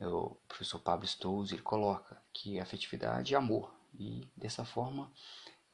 O 0.00 0.36
professor 0.46 0.78
Pablo 0.80 1.06
Stolz 1.06 1.50
ele 1.50 1.62
coloca 1.62 2.20
que 2.32 2.60
a 2.60 2.62
afetividade 2.62 3.34
é 3.34 3.36
amor 3.36 3.74
e 3.98 4.28
dessa 4.36 4.64
forma 4.64 5.12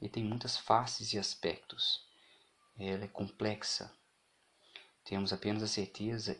ele 0.01 0.11
tem 0.11 0.25
muitas 0.25 0.57
faces 0.57 1.13
e 1.13 1.19
aspectos. 1.19 2.07
Ela 2.79 3.05
é 3.05 3.09
complexa. 3.09 3.93
Temos 5.05 5.33
apenas 5.33 5.63
a 5.63 5.69
certeza 5.69 6.39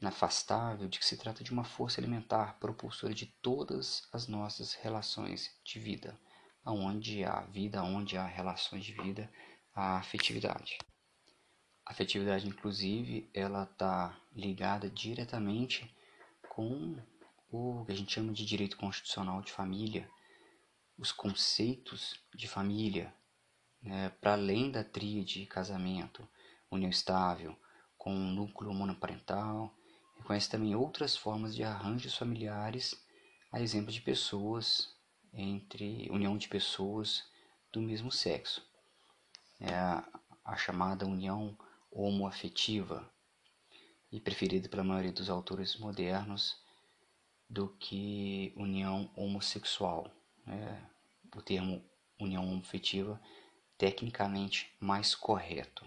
inafastável 0.00 0.88
de 0.88 0.98
que 0.98 1.06
se 1.06 1.16
trata 1.16 1.42
de 1.42 1.50
uma 1.50 1.64
força 1.64 2.00
elementar 2.00 2.58
propulsora 2.58 3.14
de 3.14 3.26
todas 3.26 4.06
as 4.12 4.28
nossas 4.28 4.74
relações 4.74 5.50
de 5.64 5.78
vida. 5.80 6.18
Aonde 6.64 7.24
há 7.24 7.40
vida, 7.42 7.80
aonde 7.80 8.16
há 8.16 8.26
relações 8.26 8.84
de 8.84 8.92
vida, 8.92 9.30
há 9.74 9.98
afetividade. 9.98 10.78
A 11.84 11.92
afetividade, 11.92 12.46
inclusive, 12.46 13.28
ela 13.34 13.64
está 13.64 14.18
ligada 14.32 14.88
diretamente 14.88 15.94
com 16.48 16.96
o 17.50 17.84
que 17.84 17.92
a 17.92 17.94
gente 17.94 18.14
chama 18.14 18.32
de 18.32 18.44
direito 18.44 18.76
constitucional 18.76 19.42
de 19.42 19.52
família, 19.52 20.08
os 20.98 21.12
conceitos 21.12 22.14
de 22.34 22.48
família, 22.48 23.14
né, 23.82 24.10
para 24.20 24.32
além 24.32 24.70
da 24.70 24.82
tríade 24.84 25.46
casamento, 25.46 26.26
união 26.70 26.90
estável, 26.90 27.56
com 27.96 28.14
um 28.14 28.32
núcleo 28.32 28.72
monoparental, 28.72 29.74
Reconhece 30.24 30.48
também 30.48 30.74
outras 30.74 31.14
formas 31.14 31.54
de 31.54 31.62
arranjos 31.62 32.16
familiares, 32.16 32.98
a 33.52 33.60
exemplo 33.60 33.92
de 33.92 34.00
pessoas 34.00 34.88
entre 35.34 36.08
união 36.10 36.38
de 36.38 36.48
pessoas 36.48 37.22
do 37.70 37.82
mesmo 37.82 38.10
sexo. 38.10 38.66
É 39.60 39.74
a, 39.74 40.56
chamada 40.56 41.06
união 41.06 41.54
homoafetiva 41.90 43.06
e 44.10 44.18
preferida 44.18 44.66
pela 44.66 44.82
maioria 44.82 45.12
dos 45.12 45.28
autores 45.28 45.76
modernos 45.76 46.56
do 47.46 47.68
que 47.76 48.54
união 48.56 49.10
homossexual. 49.14 50.10
É, 50.46 50.80
o 51.36 51.42
termo 51.42 51.82
união 52.18 52.44
homoafetiva 52.44 53.20
tecnicamente 53.76 54.72
mais 54.78 55.14
correto. 55.14 55.84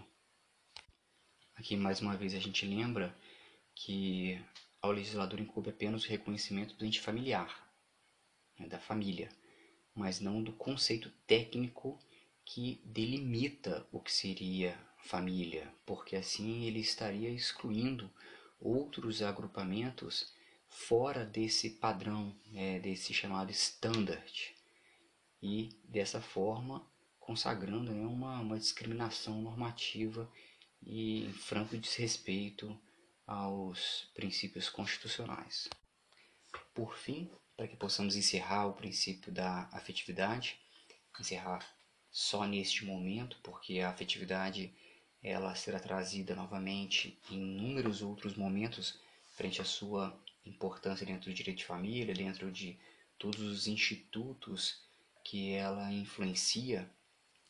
Aqui 1.54 1.76
mais 1.76 2.00
uma 2.00 2.16
vez 2.16 2.34
a 2.34 2.38
gente 2.38 2.66
lembra 2.66 3.16
que 3.74 4.40
ao 4.80 4.92
legislador 4.92 5.40
incube 5.40 5.70
apenas 5.70 6.04
o 6.04 6.08
reconhecimento 6.08 6.74
do 6.74 6.84
ente 6.84 7.00
familiar, 7.00 7.68
né, 8.58 8.66
da 8.68 8.78
família, 8.78 9.28
mas 9.94 10.20
não 10.20 10.42
do 10.42 10.52
conceito 10.52 11.10
técnico 11.26 11.98
que 12.44 12.80
delimita 12.84 13.86
o 13.92 14.00
que 14.00 14.12
seria 14.12 14.78
família, 15.04 15.72
porque 15.84 16.16
assim 16.16 16.64
ele 16.64 16.80
estaria 16.80 17.30
excluindo 17.30 18.10
outros 18.60 19.22
agrupamentos 19.22 20.32
fora 20.68 21.24
desse 21.24 21.70
padrão, 21.70 22.34
né, 22.46 22.78
desse 22.78 23.12
chamado 23.12 23.50
standard, 23.50 24.54
e 25.42 25.70
dessa 25.84 26.20
forma 26.20 26.84
consagrando 27.20 27.92
né, 27.92 28.06
uma, 28.06 28.40
uma 28.40 28.58
discriminação 28.58 29.40
normativa 29.42 30.30
e 30.82 31.30
franco 31.34 31.76
desrespeito 31.76 32.78
aos 33.26 34.10
princípios 34.14 34.70
constitucionais. 34.70 35.68
Por 36.74 36.96
fim, 36.96 37.30
para 37.56 37.68
que 37.68 37.76
possamos 37.76 38.16
encerrar 38.16 38.66
o 38.66 38.72
princípio 38.72 39.30
da 39.30 39.68
afetividade, 39.72 40.58
encerrar 41.20 41.66
só 42.10 42.46
neste 42.46 42.84
momento, 42.84 43.38
porque 43.42 43.80
a 43.80 43.90
afetividade 43.90 44.72
ela 45.22 45.54
será 45.54 45.78
trazida 45.78 46.34
novamente 46.34 47.18
em 47.30 47.36
inúmeros 47.36 48.00
outros 48.00 48.36
momentos 48.36 48.98
frente 49.36 49.60
à 49.60 49.64
sua 49.64 50.18
importância 50.48 51.06
dentro 51.06 51.30
do 51.30 51.34
direito 51.34 51.58
de 51.58 51.64
família, 51.64 52.14
dentro 52.14 52.50
de 52.50 52.78
todos 53.18 53.40
os 53.40 53.66
institutos 53.66 54.82
que 55.24 55.52
ela 55.52 55.92
influencia, 55.92 56.90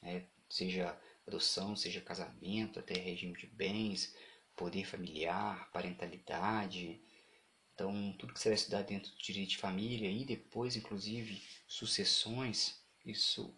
né? 0.02 0.26
seja 0.48 0.98
adoção, 1.26 1.76
seja 1.76 2.00
casamento, 2.00 2.78
até 2.78 2.94
regime 2.94 3.36
de 3.36 3.46
bens, 3.46 4.14
poder 4.56 4.84
familiar, 4.84 5.70
parentalidade. 5.70 7.00
Então, 7.74 8.12
tudo 8.18 8.32
que 8.32 8.40
será 8.40 8.54
estudado 8.54 8.86
dentro 8.86 9.12
do 9.12 9.18
direito 9.18 9.50
de 9.50 9.58
família 9.58 10.10
e 10.10 10.24
depois, 10.24 10.74
inclusive, 10.74 11.40
sucessões, 11.68 12.82
isso 13.04 13.54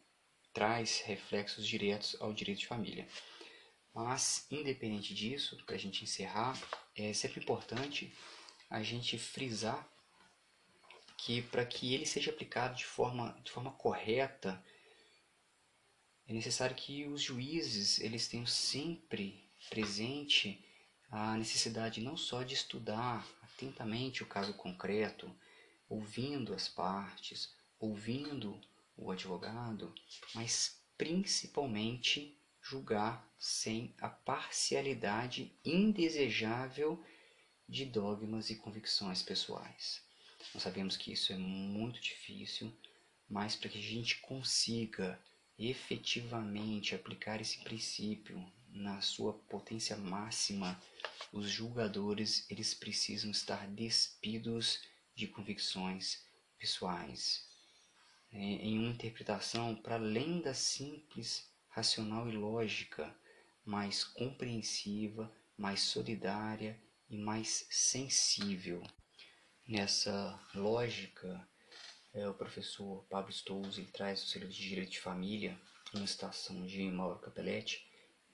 traz 0.53 1.01
reflexos 1.01 1.67
diretos 1.67 2.17
ao 2.21 2.33
direito 2.33 2.59
de 2.59 2.67
família. 2.67 3.09
Mas, 3.95 4.47
independente 4.51 5.15
disso, 5.15 5.57
para 5.65 5.75
a 5.75 5.79
gente 5.79 6.05
encerrar, 6.05 6.61
é 6.95 7.13
sempre 7.13 7.41
importante 7.41 8.13
a 8.71 8.83
gente 8.83 9.19
frisar 9.19 9.87
que 11.19 11.43
para 11.43 11.67
que 11.67 11.93
ele 11.93 12.07
seja 12.07 12.31
aplicado 12.31 12.77
de 12.77 12.87
forma, 12.87 13.39
de 13.45 13.51
forma 13.51 13.73
correta, 13.73 14.65
é 16.27 16.33
necessário 16.33 16.77
que 16.77 17.05
os 17.07 17.21
juízes 17.21 17.99
eles 17.99 18.29
tenham 18.29 18.47
sempre 18.47 19.45
presente 19.69 20.65
a 21.11 21.37
necessidade 21.37 22.01
não 22.01 22.17
só 22.17 22.43
de 22.45 22.55
estudar 22.55 23.27
atentamente 23.43 24.23
o 24.23 24.27
caso 24.27 24.55
concreto, 24.55 25.31
ouvindo 25.89 26.55
as 26.55 26.69
partes, 26.69 27.53
ouvindo 27.79 28.59
o 28.97 29.11
advogado, 29.11 29.93
mas 30.35 30.81
principalmente 30.97 32.39
julgar 32.63 33.29
sem 33.39 33.95
a 34.01 34.09
parcialidade 34.09 35.53
indesejável 35.65 37.05
de 37.71 37.85
dogmas 37.85 38.51
e 38.51 38.57
convicções 38.57 39.23
pessoais. 39.23 40.03
Nós 40.53 40.65
sabemos 40.65 40.97
que 40.97 41.13
isso 41.13 41.33
é 41.33 41.37
muito 41.37 42.01
difícil, 42.01 42.77
mas 43.29 43.55
para 43.55 43.69
que 43.69 43.79
a 43.79 43.83
gente 43.83 44.19
consiga 44.19 45.23
efetivamente 45.57 46.97
aplicar 46.97 47.41
esse 47.41 47.59
princípio 47.59 48.45
na 48.73 49.01
sua 49.01 49.35
potência 49.49 49.97
máxima, 49.97 50.83
os 51.33 51.49
julgadores 51.49 52.45
eles 52.51 52.75
precisam 52.75 53.31
estar 53.31 53.69
despidos 53.69 54.81
de 55.15 55.29
convicções 55.29 56.25
pessoais, 56.59 57.47
é, 58.33 58.39
em 58.39 58.81
uma 58.81 58.91
interpretação 58.91 59.77
para 59.77 59.95
além 59.95 60.41
da 60.41 60.55
simples 60.55 61.49
racional 61.69 62.29
e 62.29 62.33
lógica, 62.33 63.15
mais 63.65 64.03
compreensiva, 64.03 65.33
mais 65.57 65.83
solidária 65.83 66.77
e 67.11 67.19
mais 67.19 67.67
sensível. 67.69 68.83
Nessa 69.67 70.41
lógica, 70.55 71.49
é, 72.15 72.29
o 72.29 72.35
professor 72.35 73.05
Pablo 73.11 73.31
Stolz 73.33 73.77
traz 73.93 74.23
o 74.23 74.27
selo 74.27 74.49
de 74.49 74.57
direito 74.57 74.93
de 74.93 75.01
família, 75.01 75.61
uma 75.93 76.07
citação 76.07 76.65
de 76.65 76.83
Mauro 76.91 77.19
Capelletti, 77.19 77.85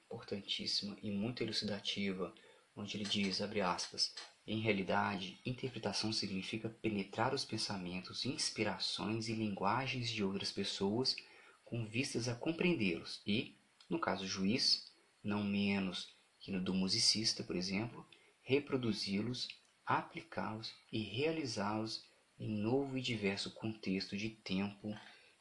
importantíssima 0.05 0.97
e 1.03 1.11
muito 1.11 1.43
elucidativa, 1.43 2.35
onde 2.77 2.97
ele 2.97 3.05
diz, 3.05 3.41
abre 3.41 3.63
aspas, 3.63 4.15
em 4.47 4.61
realidade, 4.61 5.41
interpretação 5.45 6.13
significa 6.13 6.69
penetrar 6.69 7.35
os 7.35 7.45
pensamentos, 7.45 8.25
inspirações 8.25 9.29
e 9.29 9.35
linguagens 9.35 10.11
de 10.11 10.23
outras 10.23 10.53
pessoas 10.53 11.17
com 11.65 11.85
vistas 11.85 12.29
a 12.29 12.35
compreendê-los 12.35 13.21
e, 13.27 13.57
no 13.89 13.99
caso 13.99 14.27
juiz, 14.27 14.93
não 15.25 15.43
menos 15.43 16.15
que 16.39 16.53
no 16.53 16.61
do 16.61 16.73
musicista, 16.73 17.43
por 17.43 17.57
exemplo, 17.57 18.07
reproduzi-los, 18.47 19.49
aplicá-los 19.85 20.73
e 20.93 21.03
realizá-los 21.03 22.09
em 22.39 22.49
novo 22.49 22.97
e 22.97 23.03
diverso 23.03 23.53
contexto 23.53 24.17
de 24.17 24.31
tempo 24.31 24.97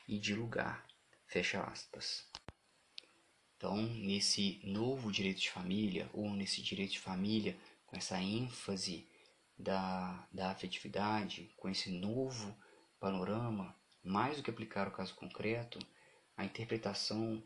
e 0.08 0.18
de 0.18 0.34
lugar. 0.34 0.84
Fecha 1.28 1.62
aspas. 1.62 2.28
Então, 3.56 3.78
nesse 3.78 4.60
novo 4.64 5.12
direito 5.12 5.40
de 5.40 5.52
família, 5.52 6.10
ou 6.14 6.32
nesse 6.32 6.64
direito 6.64 6.94
de 6.94 7.00
família 7.00 7.56
com 7.86 7.96
essa 7.96 8.20
ênfase 8.20 9.08
da, 9.56 10.28
da 10.34 10.50
afetividade, 10.50 11.54
com 11.58 11.70
esse 11.70 11.92
novo 11.92 12.58
panorama, 13.00 13.76
mais 14.04 14.38
do 14.38 14.44
que 14.44 14.50
aplicar 14.50 14.88
o 14.88 14.92
caso 14.92 15.14
concreto, 15.14 15.78
a 16.36 16.44
interpretação 16.44 17.44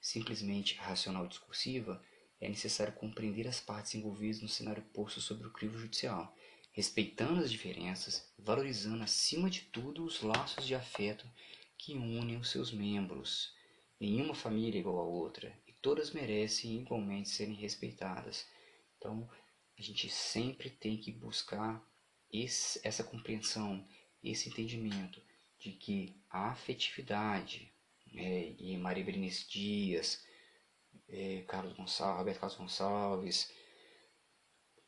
simplesmente 0.00 0.74
racional 0.74 1.28
discursiva, 1.28 2.04
é 2.40 2.48
necessário 2.48 2.92
compreender 2.92 3.48
as 3.48 3.60
partes 3.60 3.94
envolvidas 3.94 4.42
no 4.42 4.48
cenário 4.48 4.82
posto 4.92 5.20
sobre 5.20 5.46
o 5.46 5.52
crivo 5.52 5.78
judicial, 5.78 6.36
respeitando 6.72 7.40
as 7.40 7.50
diferenças, 7.50 8.30
valorizando 8.38 9.02
acima 9.02 9.48
de 9.48 9.62
tudo 9.62 10.04
os 10.04 10.20
laços 10.20 10.66
de 10.66 10.74
afeto 10.74 11.26
que 11.78 11.94
unem 11.94 12.36
os 12.36 12.50
seus 12.50 12.70
membros. 12.70 13.54
Nenhuma 13.98 14.34
família 14.34 14.78
é 14.78 14.80
igual 14.80 14.98
a 14.98 15.04
outra 15.04 15.58
e 15.66 15.72
todas 15.72 16.12
merecem 16.12 16.80
igualmente 16.80 17.30
serem 17.30 17.54
respeitadas. 17.54 18.46
Então, 18.98 19.28
a 19.78 19.82
gente 19.82 20.08
sempre 20.10 20.68
tem 20.68 20.98
que 20.98 21.10
buscar 21.10 21.82
esse, 22.30 22.80
essa 22.82 23.04
compreensão, 23.04 23.86
esse 24.22 24.48
entendimento 24.48 25.22
de 25.58 25.72
que 25.72 26.20
a 26.28 26.50
afetividade, 26.50 27.72
é, 28.14 28.54
e 28.58 28.76
Maria 28.76 29.04
Berenice 29.04 29.48
Dias, 29.48 30.25
é, 31.08 31.44
Carlos 31.46 31.74
Gonçalves, 31.74 32.18
Roberto 32.18 32.40
Carlos 32.40 32.58
Gonçalves, 32.58 33.52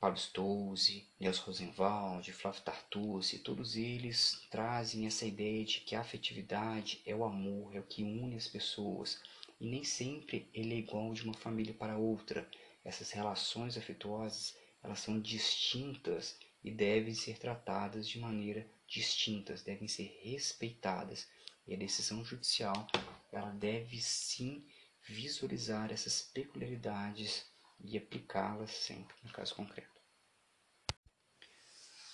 Pablo 0.00 0.16
Stouze, 0.16 1.09
Nelson 1.18 1.42
Rosenwald, 1.46 2.33
Flávio 2.33 2.62
Tartucci, 2.62 3.40
todos 3.40 3.74
eles 3.74 4.46
trazem 4.48 5.07
essa 5.07 5.26
ideia 5.26 5.64
de 5.64 5.81
que 5.81 5.96
a 5.96 6.00
afetividade 6.00 7.02
é 7.04 7.14
o 7.16 7.24
amor, 7.24 7.74
é 7.74 7.81
o 7.81 7.87
que 7.87 8.04
une 8.04 8.37
as 8.37 8.46
pessoas. 8.46 9.20
E 9.61 9.66
nem 9.68 9.83
sempre 9.83 10.48
ele 10.54 10.74
é 10.74 10.78
igual 10.78 11.12
de 11.12 11.24
uma 11.24 11.35
família 11.35 11.74
para 11.74 11.98
outra. 11.98 12.48
Essas 12.85 13.11
relações 13.11 13.76
afetuosas, 13.76 14.57
elas 14.85 15.00
são 15.00 15.18
distintas 15.20 16.38
e 16.62 16.70
devem 16.70 17.12
ser 17.12 17.37
tratadas 17.37 18.09
de 18.09 18.20
maneira 18.20 18.70
distintas, 18.87 19.64
devem 19.64 19.88
ser 19.88 20.16
respeitadas. 20.22 21.26
E 21.66 21.74
a 21.74 21.76
decisão 21.76 22.24
judicial, 22.24 22.87
ela 23.33 23.50
deve 23.50 24.00
sim 24.00 24.64
visualizar 25.09 25.90
essas 25.90 26.23
peculiaridades 26.23 27.47
e 27.81 27.97
aplicá-las 27.97 28.71
sempre 28.71 29.16
no 29.23 29.33
caso 29.33 29.55
concreto. 29.55 29.99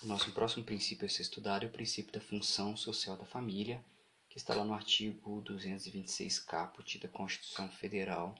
O 0.02 0.06
nosso 0.06 0.30
próximo 0.32 0.64
princípio 0.64 1.06
a 1.06 1.08
ser 1.08 1.22
estudado 1.22 1.64
é 1.64 1.66
o 1.66 1.72
princípio 1.72 2.12
da 2.12 2.20
função 2.20 2.76
social 2.76 3.16
da 3.16 3.24
família, 3.24 3.84
que 4.28 4.36
está 4.36 4.54
lá 4.54 4.64
no 4.64 4.74
artigo 4.74 5.40
226 5.40 6.38
caput 6.40 6.98
da 6.98 7.08
Constituição 7.08 7.68
Federal 7.70 8.34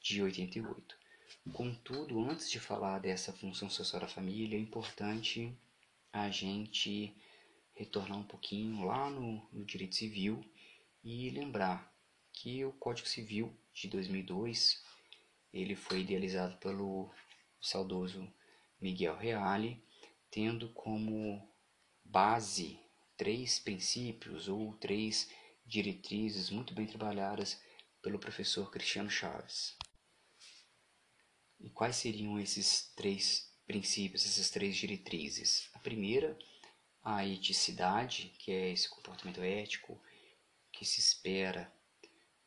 de 0.00 0.22
88. 0.22 0.96
Contudo, 1.52 2.20
antes 2.28 2.50
de 2.50 2.58
falar 2.58 2.98
dessa 2.98 3.32
função 3.32 3.70
social 3.70 4.00
da 4.00 4.08
família, 4.08 4.56
é 4.56 4.60
importante 4.60 5.56
a 6.12 6.30
gente 6.30 7.14
retornar 7.74 8.18
um 8.18 8.24
pouquinho 8.24 8.84
lá 8.84 9.08
no, 9.08 9.46
no 9.52 9.64
direito 9.64 9.94
civil 9.94 10.44
e 11.04 11.30
lembrar 11.30 11.94
que 12.32 12.64
o 12.64 12.72
Código 12.72 13.08
Civil 13.08 13.56
de 13.80 13.88
2002 13.88 14.82
ele 15.52 15.74
foi 15.74 16.00
idealizado 16.00 16.56
pelo 16.58 17.10
saudoso 17.60 18.32
Miguel 18.80 19.16
Reale, 19.16 19.82
tendo 20.30 20.68
como 20.70 21.48
base 22.04 22.78
três 23.16 23.58
princípios 23.58 24.48
ou 24.48 24.74
três 24.74 25.30
diretrizes 25.66 26.50
muito 26.50 26.74
bem 26.74 26.86
trabalhadas 26.86 27.60
pelo 28.02 28.18
professor 28.18 28.70
Cristiano 28.70 29.10
Chaves. 29.10 29.76
E 31.58 31.70
quais 31.70 31.96
seriam 31.96 32.38
esses 32.38 32.92
três 32.94 33.52
princípios, 33.66 34.24
essas 34.24 34.50
três 34.50 34.76
diretrizes? 34.76 35.68
A 35.74 35.78
primeira 35.78 36.38
a 37.02 37.26
eticidade, 37.26 38.34
que 38.38 38.52
é 38.52 38.70
esse 38.70 38.88
comportamento 38.88 39.40
ético 39.40 40.00
que 40.70 40.84
se 40.84 41.00
espera 41.00 41.72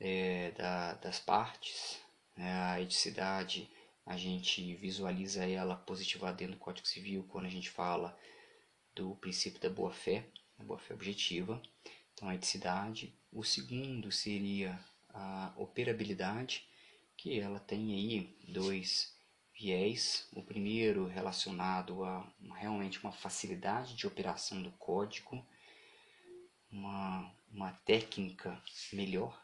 é, 0.01 0.51
da, 0.51 0.95
das 0.95 1.19
partes. 1.19 1.99
Né? 2.35 2.51
A 2.51 2.81
eticidade, 2.81 3.69
a 4.05 4.17
gente 4.17 4.75
visualiza 4.75 5.45
ela 5.45 5.75
positivada 5.75 6.37
dentro 6.37 6.55
do 6.55 6.59
Código 6.59 6.87
Civil 6.87 7.23
quando 7.29 7.45
a 7.45 7.49
gente 7.49 7.69
fala 7.69 8.17
do 8.95 9.15
princípio 9.15 9.61
da 9.61 9.69
boa-fé, 9.69 10.25
a 10.59 10.63
boa-fé 10.63 10.95
objetiva. 10.95 11.61
Então, 12.13 12.27
a 12.27 12.35
eticidade. 12.35 13.13
O 13.31 13.43
segundo 13.43 14.11
seria 14.11 14.77
a 15.13 15.53
operabilidade, 15.55 16.67
que 17.15 17.39
ela 17.39 17.59
tem 17.59 17.93
aí 17.93 18.35
dois 18.47 19.15
viés. 19.57 20.27
O 20.33 20.41
primeiro 20.41 21.05
relacionado 21.07 22.03
a 22.03 22.27
realmente 22.55 22.99
uma 22.99 23.11
facilidade 23.11 23.95
de 23.95 24.07
operação 24.07 24.61
do 24.61 24.71
código, 24.71 25.45
uma, 26.71 27.31
uma 27.53 27.71
técnica 27.85 28.61
melhor 28.91 29.40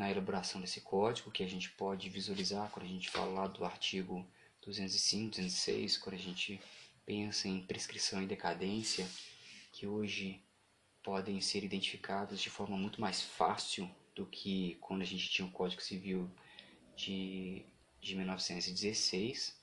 na 0.00 0.10
elaboração 0.10 0.62
desse 0.62 0.80
código, 0.80 1.30
que 1.30 1.42
a 1.42 1.46
gente 1.46 1.68
pode 1.72 2.08
visualizar 2.08 2.70
quando 2.70 2.86
a 2.86 2.88
gente 2.88 3.10
fala 3.10 3.46
do 3.46 3.66
artigo 3.66 4.26
205, 4.62 5.36
206, 5.36 5.98
quando 5.98 6.14
a 6.14 6.18
gente 6.18 6.58
pensa 7.04 7.46
em 7.46 7.60
prescrição 7.60 8.22
e 8.22 8.26
decadência, 8.26 9.06
que 9.70 9.86
hoje 9.86 10.42
podem 11.02 11.38
ser 11.42 11.64
identificados 11.64 12.40
de 12.40 12.48
forma 12.48 12.78
muito 12.78 12.98
mais 12.98 13.20
fácil 13.20 13.90
do 14.14 14.24
que 14.24 14.78
quando 14.80 15.02
a 15.02 15.04
gente 15.04 15.28
tinha 15.28 15.46
o 15.46 15.50
Código 15.50 15.82
Civil 15.82 16.30
de 16.96 17.62
de 18.00 18.16
1916. 18.16 19.54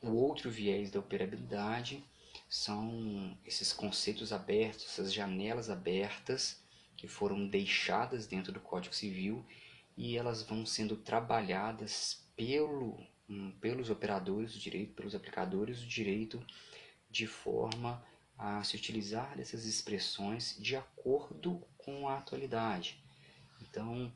O 0.00 0.12
outro 0.12 0.52
viés 0.52 0.88
da 0.88 1.00
operabilidade 1.00 2.04
são 2.48 3.36
esses 3.44 3.72
conceitos 3.72 4.32
abertos, 4.32 4.84
essas 4.84 5.12
janelas 5.12 5.68
abertas 5.68 6.62
que 6.98 7.06
foram 7.06 7.46
deixadas 7.46 8.26
dentro 8.26 8.52
do 8.52 8.60
Código 8.60 8.94
Civil 8.94 9.46
e 9.96 10.16
elas 10.16 10.42
vão 10.42 10.66
sendo 10.66 10.96
trabalhadas 10.96 12.28
pelo, 12.36 12.98
um, 13.28 13.52
pelos 13.52 13.88
operadores 13.88 14.52
do 14.52 14.58
direito, 14.58 14.94
pelos 14.94 15.14
aplicadores 15.14 15.80
do 15.80 15.86
direito, 15.86 16.44
de 17.08 17.26
forma 17.26 18.04
a 18.36 18.62
se 18.64 18.76
utilizar 18.76 19.36
dessas 19.36 19.64
expressões 19.64 20.56
de 20.60 20.74
acordo 20.74 21.62
com 21.78 22.08
a 22.08 22.18
atualidade. 22.18 23.00
Então, 23.62 24.12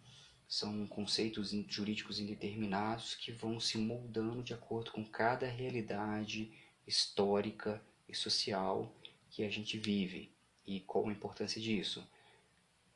são 0.49 0.87
conceitos 0.87 1.53
jurídicos 1.69 2.19
indeterminados 2.19 3.15
que 3.15 3.31
vão 3.31 3.61
se 3.61 3.79
moldando 3.79 4.43
de 4.43 4.53
acordo 4.53 4.91
com 4.91 5.05
cada 5.05 5.47
realidade 5.47 6.53
histórica 6.87 7.81
e 8.09 8.15
social 8.15 8.93
que 9.31 9.45
a 9.45 9.49
gente 9.49 9.79
vive. 9.79 10.33
E 10.67 10.81
qual 10.81 11.09
a 11.09 11.13
importância 11.13 11.61
disso? 11.61 12.07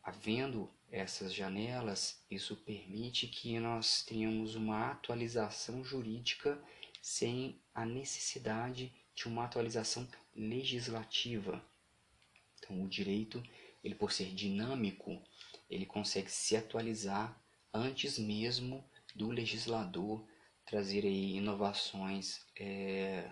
Havendo 0.06 0.72
essas 0.88 1.34
janelas, 1.34 2.24
isso 2.30 2.54
permite 2.54 3.26
que 3.26 3.58
nós 3.58 4.04
tenhamos 4.04 4.54
uma 4.54 4.92
atualização 4.92 5.82
jurídica 5.82 6.62
sem 7.02 7.60
a 7.74 7.84
necessidade 7.84 8.94
de 9.16 9.26
uma 9.26 9.44
atualização 9.44 10.08
legislativa. 10.32 11.60
Então, 12.56 12.84
o 12.84 12.88
direito, 12.88 13.42
ele 13.82 13.96
por 13.96 14.12
ser 14.12 14.32
dinâmico, 14.32 15.20
ele 15.68 15.84
consegue 15.84 16.30
se 16.30 16.56
atualizar 16.56 17.36
antes 17.74 18.16
mesmo 18.16 18.88
do 19.12 19.28
legislador 19.32 20.24
trazer 20.64 21.04
aí 21.04 21.34
inovações 21.34 22.46
é, 22.54 23.28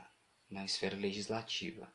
na 0.51 0.65
esfera 0.65 0.97
legislativa. 0.97 1.89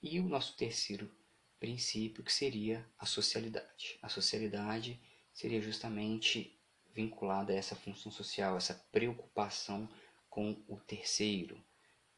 E 0.00 0.20
o 0.20 0.28
nosso 0.28 0.56
terceiro 0.56 1.10
princípio 1.58 2.24
que 2.24 2.32
seria 2.32 2.86
a 2.98 3.06
socialidade. 3.06 3.98
A 4.02 4.08
socialidade 4.08 5.00
seria 5.32 5.60
justamente 5.60 6.58
vinculada 6.94 7.52
a 7.52 7.56
essa 7.56 7.74
função 7.74 8.12
social, 8.12 8.56
essa 8.56 8.74
preocupação 8.92 9.88
com 10.28 10.62
o 10.68 10.78
terceiro, 10.78 11.62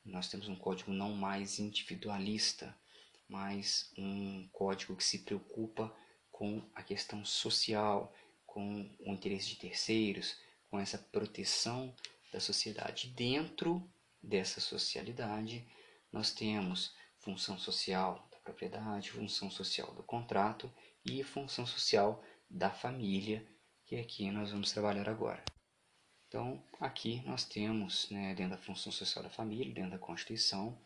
nós 0.07 0.29
temos 0.29 0.49
um 0.49 0.55
código 0.55 0.92
não 0.92 1.12
mais 1.12 1.59
individualista, 1.59 2.75
mas 3.29 3.90
um 3.99 4.49
código 4.53 4.94
que 4.94 5.03
se 5.03 5.18
preocupa 5.18 5.94
com 6.31 6.62
a 6.75 6.83
questão 6.83 7.25
social, 7.25 8.14
com 8.46 8.88
o 9.01 9.12
interesse 9.12 9.49
de 9.49 9.57
terceiros, 9.57 10.37
com 10.70 10.79
essa 10.79 10.96
proteção 10.96 11.92
da 12.33 12.38
sociedade. 12.38 13.09
Dentro 13.09 13.83
dessa 14.22 14.61
socialidade, 14.61 15.66
nós 16.12 16.31
temos 16.31 16.94
função 17.18 17.59
social 17.59 18.26
propriedade, 18.47 19.11
função 19.11 19.51
social 19.51 19.93
do 19.95 20.03
contrato 20.05 20.73
e 21.05 21.23
função 21.25 21.67
social 21.67 22.23
da 22.49 22.71
família, 22.71 23.45
que 23.85 23.97
aqui 23.97 24.31
nós 24.31 24.53
vamos 24.53 24.71
trabalhar 24.71 25.09
agora. 25.09 25.45
Então, 26.29 26.63
aqui 26.81 27.23
nós 27.27 27.45
temos, 27.45 28.09
né, 28.11 28.35
dentro 28.35 28.57
da 28.57 28.63
função 28.63 28.93
social 28.93 29.23
da 29.23 29.31
família, 29.31 29.75
dentro 29.75 29.91
da 29.91 29.99
Constituição, 29.99 30.79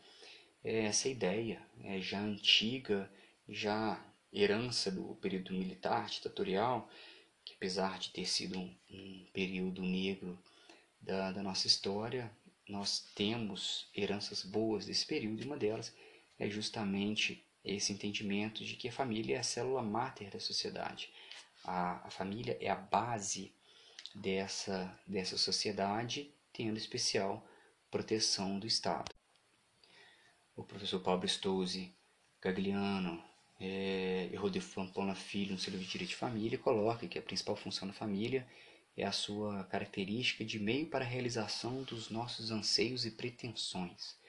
é, 0.63 0.85
essa 0.85 1.07
ideia 1.07 1.61
é, 1.83 1.99
já 2.01 2.19
antiga, 2.19 3.11
já 3.47 4.03
herança 4.33 4.91
do 4.91 5.15
período 5.15 5.53
militar 5.53 6.09
ditatorial, 6.09 6.89
que 7.43 7.53
apesar 7.53 7.99
de 7.99 8.11
ter 8.11 8.25
sido 8.25 8.59
um, 8.59 8.75
um 8.89 9.27
período 9.33 9.81
negro 9.81 10.41
da, 10.99 11.31
da, 11.31 11.43
nossa 11.43 11.67
história, 11.67 12.31
nós 12.67 12.99
temos 13.15 13.89
heranças 13.95 14.43
boas 14.43 14.85
desse 14.85 15.05
período, 15.05 15.41
e 15.41 15.45
uma 15.45 15.57
delas 15.57 15.93
é 16.39 16.49
justamente 16.49 17.43
esse 17.63 17.93
entendimento 17.93 18.63
de 18.65 18.75
que 18.75 18.89
a 18.89 18.91
família 18.91 19.35
é 19.35 19.39
a 19.39 19.43
célula 19.43 19.81
máter 19.81 20.29
da 20.29 20.39
sociedade. 20.39 21.09
A, 21.63 22.07
a 22.07 22.09
família 22.09 22.57
é 22.59 22.69
a 22.69 22.75
base 22.75 23.53
dessa, 24.15 24.99
dessa 25.05 25.37
sociedade, 25.37 26.33
tendo 26.51 26.77
especial 26.77 27.45
proteção 27.89 28.59
do 28.59 28.67
Estado. 28.67 29.11
O 30.55 30.63
professor 30.63 30.99
Pablo 30.99 31.27
Stouzi 31.27 31.93
Gagliano 32.41 33.23
é, 33.59 34.29
e 34.31 34.35
Rodrigo 34.35 34.65
Pampona 34.73 35.13
Filho, 35.13 35.53
no 35.53 35.59
seu 35.59 35.71
livro 35.71 35.85
de 35.85 35.91
Direito 35.91 36.09
de 36.09 36.15
Família, 36.15 36.57
coloca 36.57 37.07
que 37.07 37.19
a 37.19 37.21
principal 37.21 37.55
função 37.55 37.87
da 37.87 37.93
família 37.93 38.47
é 38.97 39.05
a 39.05 39.11
sua 39.11 39.63
característica 39.65 40.43
de 40.43 40.59
meio 40.59 40.87
para 40.87 41.05
a 41.05 41.07
realização 41.07 41.83
dos 41.83 42.09
nossos 42.09 42.51
anseios 42.51 43.05
e 43.05 43.11
pretensões. 43.11 44.19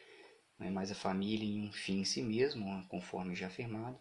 Não 0.62 0.68
é 0.68 0.70
mais 0.70 0.92
a 0.92 0.94
família 0.94 1.44
em 1.44 1.66
um 1.66 1.72
fim 1.72 1.98
em 1.98 2.04
si 2.04 2.22
mesmo, 2.22 2.86
conforme 2.86 3.34
já 3.34 3.48
afirmado, 3.48 3.98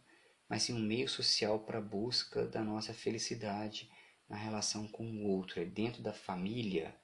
mas 0.48 0.62
sim 0.62 0.74
um 0.74 0.80
meio 0.80 1.10
social 1.10 1.60
para 1.62 1.80
a 1.80 1.82
busca 1.82 2.46
da 2.46 2.64
nossa 2.64 2.94
felicidade 2.94 3.90
na 4.30 4.36
relação 4.36 4.88
com 4.88 5.04
o 5.04 5.24
outro, 5.28 5.60
é 5.60 5.66
dentro 5.66 6.04
da 6.04 6.14
família 6.14 6.96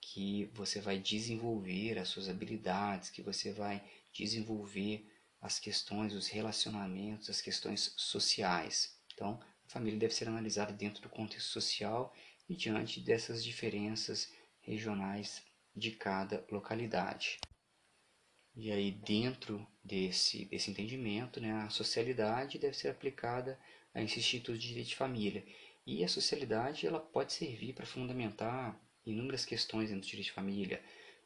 que 0.00 0.50
você 0.54 0.80
vai 0.80 0.98
desenvolver 0.98 2.00
as 2.00 2.08
suas 2.08 2.28
habilidades, 2.28 3.10
que 3.10 3.22
você 3.22 3.52
vai 3.52 3.80
desenvolver 4.12 5.08
as 5.40 5.60
questões, 5.60 6.12
os 6.12 6.26
relacionamentos, 6.26 7.30
as 7.30 7.40
questões 7.40 7.94
sociais. 7.96 8.98
Então, 9.14 9.40
a 9.66 9.70
família 9.70 10.00
deve 10.00 10.14
ser 10.14 10.26
analisada 10.26 10.72
dentro 10.72 11.00
do 11.00 11.08
contexto 11.08 11.46
social 11.46 12.12
e 12.48 12.56
diante 12.56 12.98
dessas 12.98 13.44
diferenças 13.44 14.32
regionais 14.62 15.44
de 15.76 15.92
cada 15.92 16.44
localidade. 16.50 17.38
E 18.54 18.70
aí, 18.70 18.90
dentro 18.90 19.66
desse, 19.84 20.44
desse 20.46 20.70
entendimento, 20.70 21.40
né, 21.40 21.52
a 21.52 21.70
socialidade 21.70 22.58
deve 22.58 22.76
ser 22.76 22.88
aplicada 22.88 23.58
a 23.94 24.02
esse 24.02 24.18
instituto 24.18 24.58
de 24.58 24.68
direito 24.68 24.88
de 24.88 24.96
família. 24.96 25.44
E 25.86 26.04
a 26.04 26.08
socialidade 26.08 26.86
ela 26.86 27.00
pode 27.00 27.32
servir 27.32 27.72
para 27.72 27.86
fundamentar 27.86 28.78
inúmeras 29.06 29.44
questões 29.44 29.88
dentro 29.88 30.02
do 30.02 30.10
direito 30.10 30.26
de 30.26 30.32
família, 30.32 30.82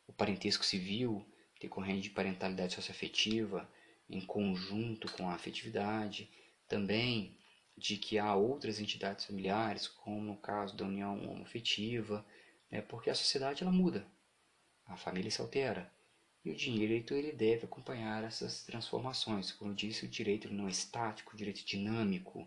o 0.07 0.13
parentesco 0.13 0.65
civil, 0.65 1.27
decorrente 1.61 2.03
de 2.03 2.11
parentalidade 2.11 2.75
socioafetiva, 2.75 3.69
em 4.09 4.21
conjunto 4.21 5.11
com 5.13 5.29
a 5.29 5.35
afetividade, 5.35 6.31
também 6.69 7.39
de 7.77 7.97
que 7.97 8.19
há 8.19 8.35
outras 8.35 8.79
entidades 8.79 9.25
familiares, 9.25 9.89
como 9.89 10.21
no 10.21 10.37
caso 10.37 10.77
da 10.77 10.85
união 10.85 11.19
homoafetiva, 11.29 12.25
né, 12.71 12.81
porque 12.83 13.11
a 13.11 13.15
sociedade 13.15 13.63
ela 13.63 13.73
muda, 13.73 14.07
a 14.87 14.97
família 14.97 15.31
se 15.31 15.41
altera, 15.41 15.93
e 16.45 16.51
o 16.51 16.55
direito 16.55 17.15
ele 17.15 17.33
deve 17.33 17.65
acompanhar 17.65 18.23
essas 18.23 18.63
transformações. 18.65 19.51
Como 19.53 19.71
eu 19.71 19.75
disse, 19.75 20.05
o 20.05 20.09
direito 20.09 20.53
não 20.53 20.69
é 20.69 20.71
estático, 20.71 21.35
o 21.35 21.37
direito 21.37 21.61
é 21.61 21.65
dinâmico, 21.65 22.47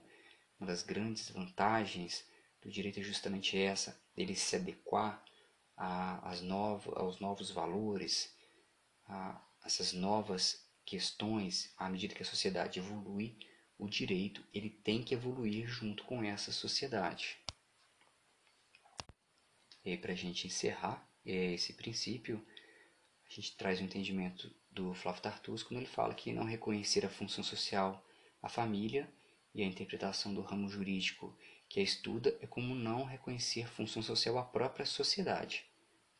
uma 0.59 0.67
das 0.67 0.83
grandes 0.83 1.29
vantagens 1.29 2.25
do 2.61 2.69
direito 2.69 2.99
é 2.99 3.03
justamente 3.03 3.57
essa, 3.57 3.99
ele 4.15 4.35
se 4.35 4.55
adequar 4.55 5.23
a, 5.75 6.29
as 6.29 6.41
novo, 6.41 6.91
aos 6.95 7.19
novos 7.19 7.49
valores, 7.49 8.35
a 9.05 9.41
essas 9.63 9.93
novas 9.93 10.65
questões, 10.85 11.73
à 11.77 11.89
medida 11.89 12.15
que 12.15 12.23
a 12.23 12.25
sociedade 12.25 12.79
evolui, 12.79 13.35
o 13.77 13.87
direito 13.87 14.43
ele 14.53 14.69
tem 14.69 15.03
que 15.03 15.13
evoluir 15.13 15.67
junto 15.67 16.03
com 16.03 16.23
essa 16.23 16.51
sociedade. 16.51 17.37
E 19.83 19.97
para 19.97 20.13
a 20.13 20.15
gente 20.15 20.47
encerrar 20.47 21.07
é, 21.25 21.53
esse 21.53 21.73
princípio, 21.73 22.45
a 23.29 23.33
gente 23.33 23.55
traz 23.57 23.79
o 23.79 23.83
entendimento 23.83 24.49
do 24.71 24.93
Flávio 24.93 25.21
Tartus 25.21 25.63
quando 25.63 25.79
ele 25.79 25.89
fala 25.89 26.13
que 26.13 26.31
não 26.31 26.45
reconhecer 26.45 27.05
a 27.05 27.09
função 27.09 27.43
social 27.43 28.05
à 28.41 28.47
família 28.47 29.11
e 29.53 29.61
a 29.63 29.65
interpretação 29.65 30.33
do 30.33 30.41
ramo 30.41 30.69
jurídico 30.69 31.35
que 31.67 31.79
a 31.79 31.83
estuda 31.83 32.37
é 32.41 32.47
como 32.47 32.73
não 32.73 33.03
reconhecer 33.03 33.67
função 33.67 34.01
social 34.01 34.37
à 34.37 34.43
própria 34.43 34.85
sociedade, 34.85 35.65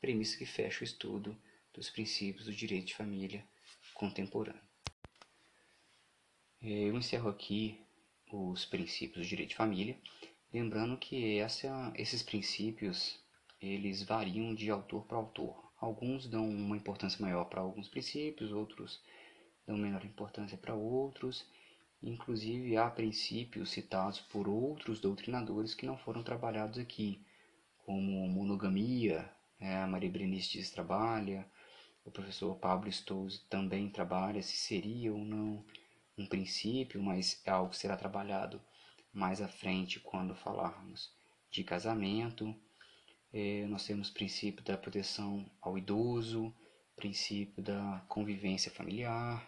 premissa 0.02 0.38
que 0.38 0.46
fecha 0.46 0.82
o 0.82 0.84
estudo 0.84 1.38
dos 1.74 1.90
princípios 1.90 2.46
do 2.46 2.54
direito 2.54 2.88
de 2.88 2.96
família 2.96 3.46
contemporâneo. 3.94 4.62
É, 6.62 6.68
eu 6.68 6.98
encerro 6.98 7.30
aqui 7.30 7.80
os 8.32 8.66
princípios 8.66 9.26
do 9.26 9.30
direito 9.30 9.50
de 9.50 9.56
família, 9.56 9.98
lembrando 10.52 10.98
que 10.98 11.38
essa, 11.38 11.94
esses 11.96 12.22
princípios 12.22 13.20
eles 13.62 14.04
variam 14.04 14.54
de 14.54 14.70
autor 14.70 15.06
para 15.06 15.18
autor. 15.18 15.67
Alguns 15.80 16.28
dão 16.28 16.48
uma 16.48 16.78
importância 16.78 17.22
maior 17.22 17.46
para 17.46 17.62
alguns 17.62 17.88
princípios, 17.88 18.52
outros 18.52 19.02
dão 19.66 19.78
menor 19.78 20.04
importância 20.06 20.58
para 20.58 20.74
outros, 20.74 21.46
Inclusive, 22.02 22.78
há 22.78 22.90
princípios 22.90 23.72
citados 23.72 24.20
por 24.20 24.48
outros 24.48 25.00
doutrinadores 25.00 25.74
que 25.74 25.86
não 25.86 25.98
foram 25.98 26.22
trabalhados 26.22 26.78
aqui, 26.78 27.26
como 27.80 28.28
monogamia, 28.30 29.30
né, 29.60 29.82
a 29.82 29.88
Maria 29.88 30.10
Berenice 30.10 30.52
Dias 30.52 30.70
trabalha, 30.70 31.50
o 32.06 32.12
professor 32.12 32.56
Pablo 32.56 32.92
Stouze 32.92 33.42
também 33.50 33.90
trabalha 33.90 34.44
se 34.44 34.56
seria 34.56 35.12
ou 35.12 35.26
não 35.26 35.66
um 36.18 36.28
princípio, 36.28 37.02
mas 37.02 37.42
é 37.46 37.50
algo 37.50 37.72
que 37.72 37.78
será 37.78 37.98
trabalhado 37.98 38.62
mais 39.12 39.42
à 39.42 39.48
frente 39.48 40.00
quando 40.00 40.36
falarmos 40.36 41.12
de 41.50 41.64
casamento. 41.64 42.56
É, 43.34 43.66
nós 43.68 43.86
temos 43.86 44.10
o 44.10 44.14
princípio 44.14 44.64
da 44.64 44.78
proteção 44.78 45.46
ao 45.62 45.78
idoso, 45.78 46.54
princípio 46.96 47.62
da 47.62 48.04
convivência 48.08 48.72
familiar, 48.72 49.46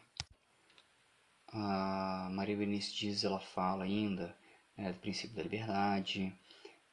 a 1.51 2.29
Maria 2.31 2.55
Berenice 2.55 2.93
diz, 2.93 3.23
ela 3.23 3.39
fala 3.39 3.83
ainda 3.83 4.35
né, 4.77 4.91
do 4.91 4.99
princípio 4.99 5.35
da 5.35 5.41
liberdade, 5.41 6.31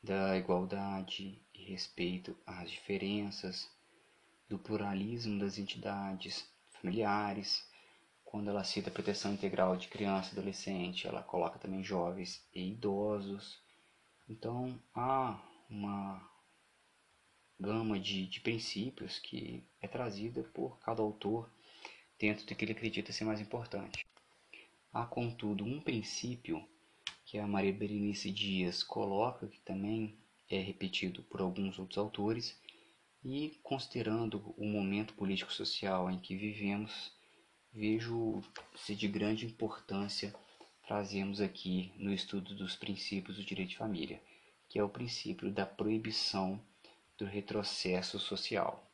da 0.03 0.37
igualdade 0.37 1.39
respeito 1.55 2.35
às 2.47 2.71
diferenças, 2.71 3.69
do 4.49 4.59
pluralismo 4.59 5.39
das 5.39 5.59
entidades 5.59 6.49
familiares. 6.71 7.69
Quando 8.25 8.49
ela 8.49 8.65
cita 8.65 8.89
a 8.89 8.93
proteção 8.93 9.35
integral 9.35 9.77
de 9.77 9.89
criança 9.89 10.31
e 10.31 10.39
adolescente, 10.39 11.07
ela 11.07 11.23
coloca 11.23 11.59
também 11.59 11.85
jovens 11.85 12.43
e 12.55 12.71
idosos. 12.71 13.61
Então 14.27 14.81
há 14.95 15.39
uma 15.69 16.27
gama 17.59 17.99
de, 17.99 18.27
de 18.27 18.41
princípios 18.41 19.19
que 19.19 19.65
é 19.81 19.89
trazida 19.89 20.43
por 20.55 20.79
cada 20.81 21.03
autor 21.03 21.51
dentro 22.19 22.47
do 22.47 22.55
que 22.55 22.65
ele 22.65 22.73
acredita 22.73 23.13
ser 23.13 23.25
mais 23.25 23.41
importante. 23.41 24.07
Há, 24.93 25.05
contudo, 25.05 25.65
um 25.65 25.81
princípio 25.81 26.67
que 27.25 27.39
a 27.39 27.47
Maria 27.47 27.73
Berenice 27.73 28.31
Dias 28.31 28.83
coloca, 28.83 29.47
que 29.47 29.61
também 29.61 30.17
é 30.49 30.59
repetido 30.59 31.23
por 31.25 31.41
alguns 31.41 31.79
outros 31.79 31.99
autores, 31.99 32.59
e 33.25 33.59
considerando 33.63 34.55
o 34.57 34.65
momento 34.65 35.15
político-social 35.15 36.11
em 36.11 36.19
que 36.21 36.37
vivemos, 36.37 37.13
vejo 37.73 38.41
ser 38.77 38.95
de 38.95 39.09
grande 39.09 39.45
importância 39.45 40.33
trazemos 40.87 41.41
aqui 41.41 41.93
no 41.97 42.13
estudo 42.13 42.55
dos 42.55 42.77
princípios 42.77 43.37
do 43.37 43.45
direito 43.45 43.71
de 43.71 43.77
família, 43.77 44.23
que 44.69 44.79
é 44.79 44.85
o 44.85 44.89
princípio 44.89 45.51
da 45.51 45.67
proibição 45.67 46.61
do 47.19 47.25
retrocesso 47.25 48.19
social. 48.19 48.91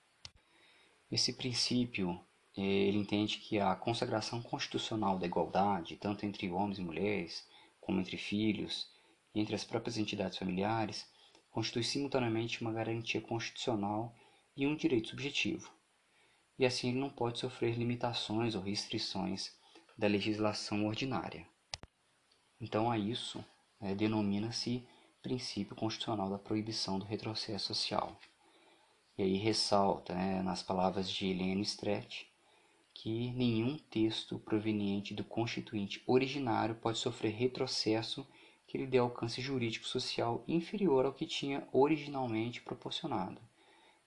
Esse 1.10 1.32
princípio 1.32 2.18
eh, 2.56 2.60
ele 2.60 2.98
entende 2.98 3.38
que 3.38 3.58
a 3.58 3.74
consagração 3.74 4.40
constitucional 4.42 5.18
da 5.18 5.26
igualdade, 5.26 5.96
tanto 5.96 6.24
entre 6.24 6.50
homens 6.50 6.78
e 6.78 6.82
mulheres, 6.82 7.46
como 7.80 8.00
entre 8.00 8.16
filhos 8.16 8.88
e 9.34 9.40
entre 9.40 9.54
as 9.54 9.64
próprias 9.64 9.98
entidades 9.98 10.38
familiares, 10.38 11.06
constitui 11.50 11.84
simultaneamente 11.84 12.62
uma 12.62 12.72
garantia 12.72 13.20
constitucional 13.20 14.14
e 14.56 14.66
um 14.66 14.74
direito 14.74 15.08
subjetivo. 15.08 15.70
E 16.58 16.64
assim 16.64 16.90
ele 16.90 17.00
não 17.00 17.10
pode 17.10 17.38
sofrer 17.38 17.76
limitações 17.76 18.54
ou 18.54 18.62
restrições 18.62 19.52
da 19.96 20.06
legislação 20.06 20.86
ordinária. 20.86 21.46
Então, 22.60 22.90
a 22.90 22.96
isso 22.96 23.44
é, 23.80 23.94
denomina-se 23.94 24.86
princípio 25.22 25.76
constitucional 25.76 26.28
da 26.28 26.38
proibição 26.38 26.98
do 26.98 27.04
retrocesso 27.04 27.66
social. 27.68 28.18
E 29.16 29.22
aí 29.22 29.36
ressalta, 29.36 30.14
né, 30.14 30.42
nas 30.42 30.62
palavras 30.62 31.10
de 31.10 31.26
Helene 31.26 31.62
Stretch, 31.62 32.24
que 32.92 33.30
nenhum 33.32 33.78
texto 33.78 34.38
proveniente 34.38 35.14
do 35.14 35.24
constituinte 35.24 36.02
originário 36.06 36.74
pode 36.74 36.98
sofrer 36.98 37.32
retrocesso 37.32 38.26
que 38.66 38.78
lhe 38.78 38.86
dê 38.86 38.98
alcance 38.98 39.40
jurídico 39.40 39.86
social 39.86 40.42
inferior 40.48 41.04
ao 41.04 41.12
que 41.12 41.26
tinha 41.26 41.66
originalmente 41.72 42.62
proporcionado. 42.62 43.40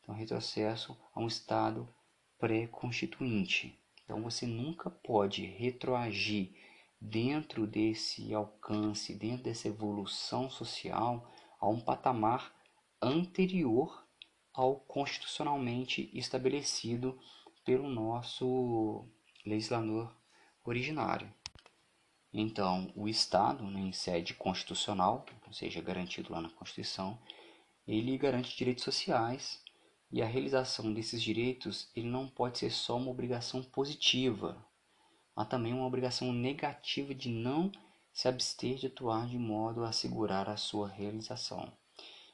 Então, 0.02 0.16
retrocesso 0.16 0.98
a 1.14 1.20
um 1.20 1.28
estado 1.28 1.88
pré-constituinte. 2.40 3.80
Então, 4.04 4.22
você 4.22 4.46
nunca 4.46 4.90
pode 4.90 5.46
retroagir 5.46 6.56
dentro 7.10 7.68
desse 7.68 8.34
alcance, 8.34 9.14
dentro 9.14 9.44
dessa 9.44 9.68
evolução 9.68 10.50
social, 10.50 11.32
a 11.60 11.68
um 11.68 11.80
patamar 11.80 12.54
anterior 13.02 14.06
ao 14.54 14.80
constitucionalmente 14.80 16.10
estabelecido 16.14 17.20
pelo 17.64 17.90
nosso 17.90 19.08
legislador 19.46 20.16
originário. 20.64 21.32
Então, 22.34 22.92
o 22.96 23.08
Estado, 23.08 23.64
né, 23.64 23.80
em 23.80 23.94
sede 23.94 24.34
constitucional, 24.34 25.26
ou 25.46 25.54
seja, 25.54 25.82
garantido 25.82 26.34
lá 26.34 26.42
na 26.42 26.50
Constituição, 26.50 27.20
ele 27.88 28.18
garante 28.18 28.58
direitos 28.58 28.84
sociais 28.84 29.64
e 30.12 30.22
a 30.22 30.26
realização 30.26 30.94
desses 30.94 31.22
direitos 31.22 31.90
ele 31.96 32.08
não 32.08 32.28
pode 32.28 32.58
ser 32.58 32.72
só 32.72 32.98
uma 32.98 33.12
obrigação 33.12 33.64
positiva, 33.64 34.66
há 35.36 35.44
também 35.44 35.74
uma 35.74 35.86
obrigação 35.86 36.32
negativa 36.32 37.14
de 37.14 37.30
não 37.30 37.72
se 38.14 38.28
abster 38.28 38.78
de 38.78 38.88
atuar 38.88 39.28
de 39.28 39.38
modo 39.38 39.84
a 39.84 39.90
assegurar 39.90 40.48
a 40.48 40.56
sua 40.56 40.88
realização. 40.88 41.72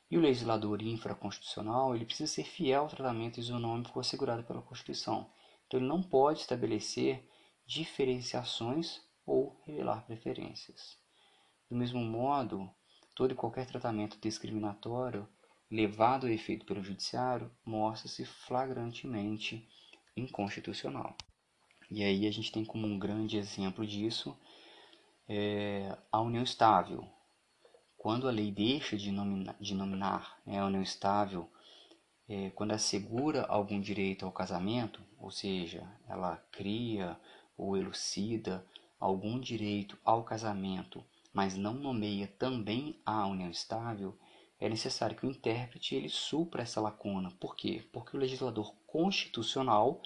E 0.10 0.18
o 0.18 0.22
legislador 0.22 0.82
infraconstitucional 0.82 1.96
ele 1.96 2.06
precisa 2.06 2.32
ser 2.32 2.44
fiel 2.44 2.84
ao 2.84 2.90
tratamento 2.90 3.40
isonômico 3.40 4.00
assegurado 4.00 4.44
pela 4.44 4.62
Constituição. 4.62 5.32
Então 5.66 5.80
ele 5.80 5.88
não 5.88 6.04
pode 6.04 6.42
estabelecer 6.42 7.28
diferenciações 7.66 9.02
ou 9.26 9.60
revelar 9.66 10.06
preferências. 10.06 10.98
Do 11.70 11.76
mesmo 11.78 12.02
modo, 12.02 12.70
todo 13.16 13.32
e 13.32 13.36
qualquer 13.36 13.66
tratamento 13.66 14.20
discriminatório 14.20 15.28
levado 15.72 16.28
a 16.28 16.32
efeito 16.32 16.66
pelo 16.66 16.84
judiciário 16.84 17.50
mostra-se 17.66 18.26
flagrantemente 18.26 19.68
inconstitucional. 20.18 21.16
E 21.92 22.02
aí 22.06 22.26
a 22.26 22.32
gente 22.32 22.54
tem 22.54 22.64
como 22.64 22.88
um 22.88 22.98
grande 22.98 23.36
exemplo 23.36 23.86
disso 23.86 24.34
é, 25.28 25.94
a 26.10 26.22
união 26.22 26.42
estável. 26.42 27.06
Quando 27.98 28.30
a 28.30 28.32
lei 28.32 28.50
deixa 28.50 28.96
de, 28.96 29.12
nominar, 29.12 29.58
de 29.60 29.76
nominar 29.76 30.42
né, 30.46 30.60
a 30.60 30.66
união 30.66 30.82
estável, 30.82 31.50
é, 32.30 32.50
quando 32.52 32.72
assegura 32.72 33.44
algum 33.44 33.82
direito 33.82 34.26
ao 34.26 34.32
casamento, 34.32 35.04
ou 35.20 35.30
seja, 35.30 35.86
ela 36.08 36.38
cria 36.50 37.20
ou 37.58 37.76
elucida 37.76 38.66
algum 38.98 39.38
direito 39.38 39.98
ao 40.06 40.24
casamento, 40.24 41.04
mas 41.34 41.58
não 41.58 41.74
nomeia 41.74 42.28
também 42.40 43.02
a 43.06 43.28
união 43.28 43.52
estável, 43.52 44.18
é 44.58 44.70
necessário 44.70 45.18
que 45.18 45.26
o 45.26 45.30
intérprete 45.30 45.94
ele 45.94 46.08
supra 46.08 46.62
essa 46.62 46.80
lacuna. 46.80 47.32
Por 47.32 47.54
quê? 47.54 47.84
Porque 47.92 48.16
o 48.16 48.20
legislador 48.20 48.74
constitucional 48.88 50.02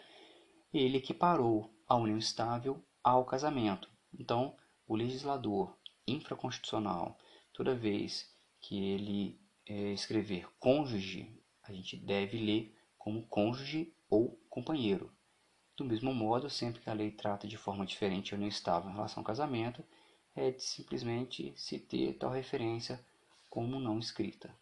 ele 0.74 0.98
equiparou 0.98 1.75
a 1.88 1.96
união 1.96 2.18
estável 2.18 2.84
ao 3.04 3.26
casamento. 3.26 3.90
Então, 4.18 4.56
o 4.88 4.96
legislador 4.96 5.76
infraconstitucional, 6.08 7.18
toda 7.54 7.76
vez 7.76 8.34
que 8.60 8.84
ele 8.84 9.40
é, 9.66 9.94
escrever 9.94 10.48
cônjuge, 10.60 11.30
a 11.64 11.74
gente 11.74 11.98
deve 11.98 12.38
ler 12.38 12.76
como 12.98 13.26
cônjuge 13.28 13.94
ou 14.10 14.40
companheiro. 14.50 15.12
Do 15.76 15.84
mesmo 15.84 16.14
modo, 16.14 16.50
sempre 16.50 16.82
que 16.82 16.90
a 16.90 16.94
lei 16.94 17.12
trata 17.12 17.48
de 17.48 17.58
forma 17.58 17.86
diferente 17.86 18.34
a 18.34 18.38
união 18.38 18.48
estável 18.48 18.90
em 18.90 18.94
relação 18.94 19.22
ao 19.22 19.26
casamento, 19.26 19.84
é 20.36 20.52
de 20.52 20.64
simplesmente 20.64 21.54
se 21.56 21.80
ter 21.80 22.14
tal 22.14 22.32
referência 22.32 23.04
como 23.50 23.80
não 23.80 24.00
escrita. 24.00 24.54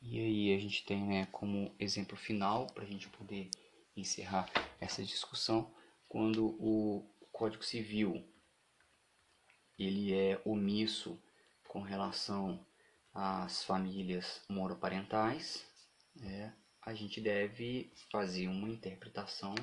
E 0.00 0.18
aí 0.18 0.54
a 0.54 0.58
gente 0.58 0.84
tem 0.84 1.02
né, 1.04 1.26
como 1.26 1.74
exemplo 1.78 2.16
final 2.16 2.66
para 2.68 2.82
a 2.82 2.86
gente 2.86 3.08
poder 3.08 3.48
encerrar 3.96 4.50
essa 4.80 5.02
discussão 5.02 5.72
quando 6.08 6.46
o 6.60 7.04
Código 7.30 7.64
Civil 7.64 8.24
ele 9.78 10.14
é 10.14 10.40
omisso 10.44 11.20
com 11.68 11.80
relação 11.80 12.64
às 13.14 13.64
famílias 13.64 14.42
monoparentais, 14.48 15.64
né, 16.14 16.54
a 16.82 16.94
gente 16.94 17.20
deve 17.20 17.92
fazer 18.10 18.48
uma 18.48 18.68
interpretação 18.68 19.54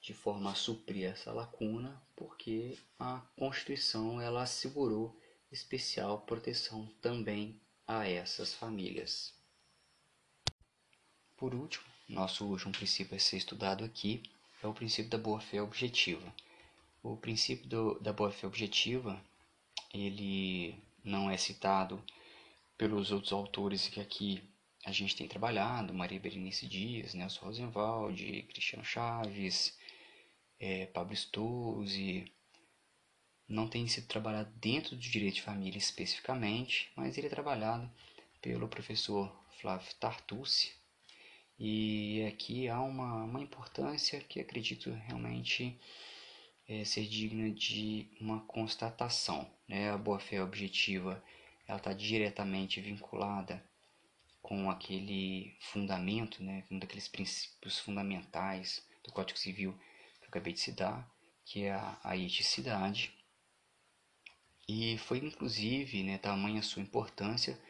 de 0.00 0.14
forma 0.14 0.52
a 0.52 0.54
suprir 0.54 1.10
essa 1.10 1.32
lacuna, 1.32 2.00
porque 2.16 2.78
a 2.98 3.20
Constituição 3.36 4.20
ela 4.20 4.42
assegurou 4.42 5.20
especial 5.50 6.20
proteção 6.20 6.86
também 7.02 7.60
a 7.86 8.08
essas 8.08 8.54
famílias. 8.54 9.34
Por 11.36 11.54
último, 11.54 11.89
nosso 12.10 12.44
último 12.44 12.72
princípio 12.72 13.16
a 13.16 13.20
ser 13.20 13.36
estudado 13.36 13.84
aqui 13.84 14.22
é 14.62 14.66
o 14.66 14.74
princípio 14.74 15.10
da 15.10 15.18
boa-fé 15.18 15.62
objetiva. 15.62 16.34
O 17.02 17.16
princípio 17.16 17.68
do, 17.68 17.98
da 18.00 18.12
boa-fé 18.12 18.46
objetiva, 18.46 19.20
ele 19.94 20.74
não 21.04 21.30
é 21.30 21.36
citado 21.36 22.02
pelos 22.76 23.10
outros 23.12 23.32
autores 23.32 23.88
que 23.88 24.00
aqui 24.00 24.42
a 24.84 24.92
gente 24.92 25.14
tem 25.14 25.28
trabalhado, 25.28 25.94
Maria 25.94 26.18
Berenice 26.18 26.66
Dias, 26.66 27.14
Nelson 27.14 27.44
Rosenwald, 27.46 28.42
Cristiano 28.48 28.84
Chaves, 28.84 29.78
é, 30.58 30.86
Pablo 30.86 31.14
Stouze, 31.14 32.32
não 33.48 33.68
tem 33.68 33.86
sido 33.86 34.06
trabalhado 34.06 34.50
dentro 34.56 34.96
do 34.96 35.00
direito 35.00 35.34
de 35.34 35.42
família 35.42 35.78
especificamente, 35.78 36.90
mas 36.96 37.16
ele 37.16 37.26
é 37.26 37.30
trabalhado 37.30 37.90
pelo 38.40 38.68
professor 38.68 39.30
Flávio 39.60 39.94
Tartucci, 39.96 40.79
e 41.62 42.24
aqui 42.26 42.68
há 42.70 42.80
uma, 42.80 43.22
uma 43.22 43.42
importância 43.42 44.18
que 44.20 44.40
acredito 44.40 44.90
realmente 44.90 45.78
é, 46.66 46.82
ser 46.86 47.06
digna 47.06 47.50
de 47.50 48.08
uma 48.18 48.40
constatação. 48.46 49.46
Né? 49.68 49.90
A 49.90 49.98
boa-fé 49.98 50.42
objetiva 50.42 51.22
está 51.68 51.92
diretamente 51.92 52.80
vinculada 52.80 53.62
com 54.40 54.70
aquele 54.70 55.54
fundamento, 55.60 56.42
né, 56.42 56.64
um 56.70 56.78
daqueles 56.78 57.06
princípios 57.06 57.78
fundamentais 57.78 58.82
do 59.04 59.12
Código 59.12 59.38
Civil 59.38 59.72
que 60.18 60.24
eu 60.24 60.28
acabei 60.28 60.54
de 60.54 60.60
citar, 60.60 61.08
que 61.44 61.64
é 61.64 61.72
a, 61.72 62.00
a 62.02 62.16
eticidade. 62.16 63.12
E 64.66 64.96
foi 64.96 65.18
inclusive, 65.18 66.02
né, 66.02 66.16
tamanha 66.16 66.62
sua 66.62 66.80
importância, 66.80 67.60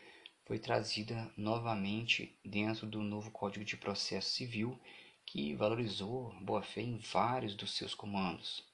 foi 0.50 0.58
trazida 0.58 1.32
novamente 1.36 2.36
dentro 2.44 2.84
do 2.84 3.00
novo 3.00 3.30
Código 3.30 3.64
de 3.64 3.76
Processo 3.76 4.30
Civil, 4.30 4.76
que 5.24 5.54
valorizou 5.54 6.34
boa-fé 6.40 6.80
em 6.80 6.98
vários 6.98 7.54
dos 7.54 7.76
seus 7.76 7.94
comandos, 7.94 8.64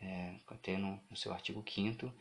é, 0.00 0.34
até 0.48 0.76
no, 0.76 1.00
no 1.08 1.16
seu 1.16 1.32
artigo 1.32 1.64
5 1.64 2.12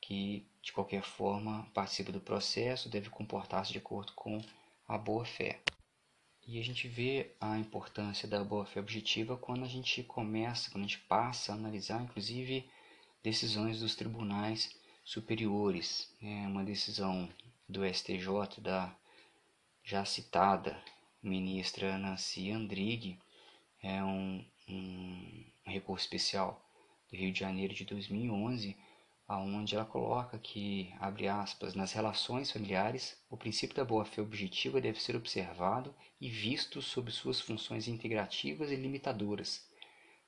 que 0.00 0.44
de 0.60 0.72
qualquer 0.72 1.04
forma 1.04 1.64
participa 1.72 2.10
do 2.10 2.20
processo, 2.20 2.88
deve 2.88 3.08
comportar-se 3.08 3.70
de 3.70 3.78
acordo 3.78 4.10
com 4.14 4.42
a 4.88 4.98
boa-fé. 4.98 5.60
E 6.44 6.58
a 6.58 6.64
gente 6.64 6.88
vê 6.88 7.36
a 7.40 7.56
importância 7.56 8.26
da 8.26 8.42
boa-fé 8.42 8.80
objetiva 8.80 9.36
quando 9.36 9.64
a 9.64 9.68
gente 9.68 10.02
começa, 10.02 10.72
quando 10.72 10.82
a 10.82 10.88
gente 10.88 10.98
passa 11.02 11.52
a 11.52 11.54
analisar, 11.54 12.02
inclusive, 12.02 12.68
decisões 13.22 13.78
dos 13.78 13.94
tribunais 13.94 14.76
superiores. 15.04 16.12
É 16.20 16.48
uma 16.48 16.64
decisão 16.64 17.28
do 17.70 17.86
STJ 17.86 18.60
da 18.60 18.92
já 19.84 20.04
citada 20.04 20.76
ministra 21.22 21.96
Nancy 21.96 22.50
Andrighi, 22.50 23.18
é 23.82 24.02
um, 24.02 24.44
um 24.68 25.44
recurso 25.64 26.04
especial 26.04 26.60
do 27.08 27.16
Rio 27.16 27.32
de 27.32 27.38
Janeiro 27.38 27.72
de 27.72 27.84
2011, 27.84 28.76
aonde 29.26 29.76
ela 29.76 29.84
coloca 29.84 30.38
que, 30.38 30.92
abre 30.98 31.28
aspas, 31.28 31.74
nas 31.74 31.92
relações 31.92 32.50
familiares, 32.50 33.16
o 33.30 33.36
princípio 33.36 33.76
da 33.76 33.84
boa-fé 33.84 34.20
objetiva 34.20 34.80
deve 34.80 35.00
ser 35.00 35.14
observado 35.14 35.94
e 36.20 36.28
visto 36.28 36.82
sob 36.82 37.10
suas 37.12 37.40
funções 37.40 37.86
integrativas 37.86 38.70
e 38.72 38.76
limitadoras, 38.76 39.64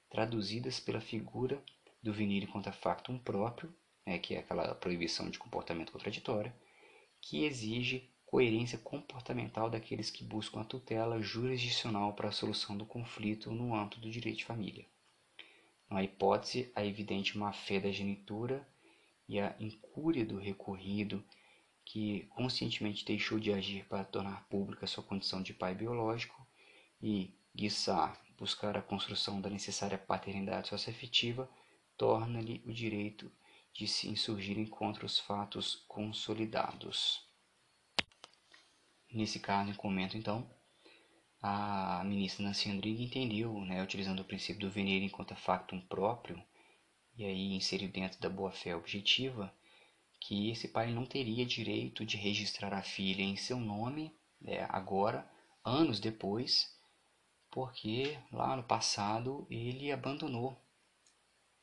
traduzidas 0.08 0.78
pela 0.78 1.00
figura 1.00 1.62
do 2.00 2.12
venire 2.12 2.46
contra 2.46 2.72
factum 2.72 3.18
próprio, 3.18 3.74
né, 4.06 4.18
que 4.18 4.34
é 4.34 4.38
aquela 4.38 4.74
proibição 4.76 5.28
de 5.28 5.38
comportamento 5.38 5.92
contraditório, 5.92 6.52
que 7.22 7.44
exige 7.44 8.10
coerência 8.26 8.76
comportamental 8.76 9.70
daqueles 9.70 10.10
que 10.10 10.24
buscam 10.24 10.60
a 10.60 10.64
tutela 10.64 11.22
jurisdicional 11.22 12.12
para 12.14 12.28
a 12.28 12.32
solução 12.32 12.76
do 12.76 12.84
conflito 12.84 13.52
no 13.52 13.74
âmbito 13.74 14.00
do 14.00 14.10
direito 14.10 14.38
de 14.38 14.44
família. 14.44 14.86
Na 15.88 16.02
hipótese, 16.02 16.72
a 16.74 16.84
evidente 16.84 17.38
má-fé 17.38 17.78
da 17.78 17.92
genitura 17.92 18.66
e 19.28 19.38
a 19.38 19.54
incúria 19.60 20.26
do 20.26 20.38
recorrido, 20.38 21.24
que 21.84 22.26
conscientemente 22.30 23.04
deixou 23.04 23.38
de 23.38 23.52
agir 23.52 23.84
para 23.86 24.04
tornar 24.04 24.48
pública 24.48 24.86
sua 24.86 25.04
condição 25.04 25.42
de 25.42 25.52
pai 25.52 25.74
biológico, 25.74 26.46
e, 27.00 27.34
guiçar, 27.54 28.20
buscar 28.38 28.76
a 28.76 28.82
construção 28.82 29.40
da 29.40 29.50
necessária 29.50 29.98
paternidade 29.98 30.68
socioafetiva, 30.68 31.48
torna-lhe 31.96 32.62
o 32.64 32.72
direito 32.72 33.30
de 33.72 33.86
se 33.86 34.08
insurgirem 34.08 34.66
contra 34.66 35.06
os 35.06 35.18
fatos 35.18 35.84
consolidados. 35.88 37.26
Nesse 39.10 39.40
caso, 39.40 39.70
em 39.70 39.74
comento, 39.74 40.16
então, 40.16 40.48
a 41.40 42.02
ministra 42.04 42.44
Nancy 42.44 42.70
Andrighi 42.70 43.04
entendeu, 43.04 43.52
né, 43.64 43.82
utilizando 43.82 44.20
o 44.20 44.24
princípio 44.24 44.60
do 44.60 44.70
venire 44.70 45.04
enquanto 45.04 45.34
factum 45.34 45.80
próprio, 45.80 46.42
e 47.16 47.24
aí 47.24 47.54
inseriu 47.54 47.90
dentro 47.90 48.20
da 48.20 48.28
boa-fé 48.28 48.74
objetiva, 48.74 49.52
que 50.20 50.50
esse 50.50 50.68
pai 50.68 50.92
não 50.92 51.04
teria 51.04 51.44
direito 51.44 52.06
de 52.06 52.16
registrar 52.16 52.72
a 52.72 52.82
filha 52.82 53.22
em 53.22 53.36
seu 53.36 53.58
nome 53.58 54.14
né, 54.40 54.66
agora, 54.68 55.28
anos 55.64 55.98
depois, 55.98 56.74
porque 57.50 58.18
lá 58.30 58.56
no 58.56 58.62
passado 58.62 59.46
ele 59.50 59.92
abandonou 59.92 60.56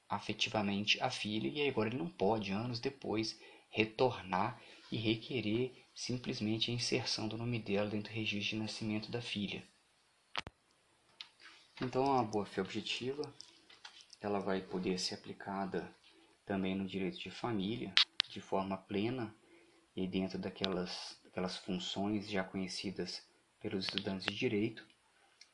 afetivamente 0.10 1.02
a 1.02 1.12
filha 1.12 1.48
e 1.48 1.70
agora 1.70 1.90
ele 1.90 1.98
não 1.98 2.10
pode, 2.10 2.52
anos 2.52 2.80
depois, 2.80 3.40
retornar 3.70 4.60
e 4.92 4.98
requerer 4.98 5.86
simplesmente 5.94 6.72
a 6.72 6.74
inserção 6.74 7.28
do 7.28 7.38
nome 7.38 7.60
dela 7.60 7.90
dentro 7.90 8.12
do 8.12 8.16
registro 8.16 8.58
de 8.58 8.64
nascimento 8.64 9.12
da 9.12 9.22
filha. 9.22 9.64
Então, 11.82 12.18
a 12.18 12.24
boa-fé 12.24 12.60
objetiva 12.62 13.22
ela 14.20 14.40
vai 14.40 14.62
poder 14.62 15.00
ser 15.00 15.16
aplicada 15.16 15.96
também 16.46 16.76
no 16.76 16.86
direito 16.86 17.20
de 17.20 17.30
família 17.30 17.94
de 18.28 18.42
forma 18.42 18.76
plena 18.76 19.34
e 19.96 20.08
dentro 20.08 20.38
daquelas, 20.38 21.18
daquelas 21.24 21.58
funções 21.58 22.30
já 22.30 22.44
conhecidas 22.44 23.24
pelos 23.60 23.86
estudantes 23.86 24.26
de 24.26 24.36
direito. 24.36 24.86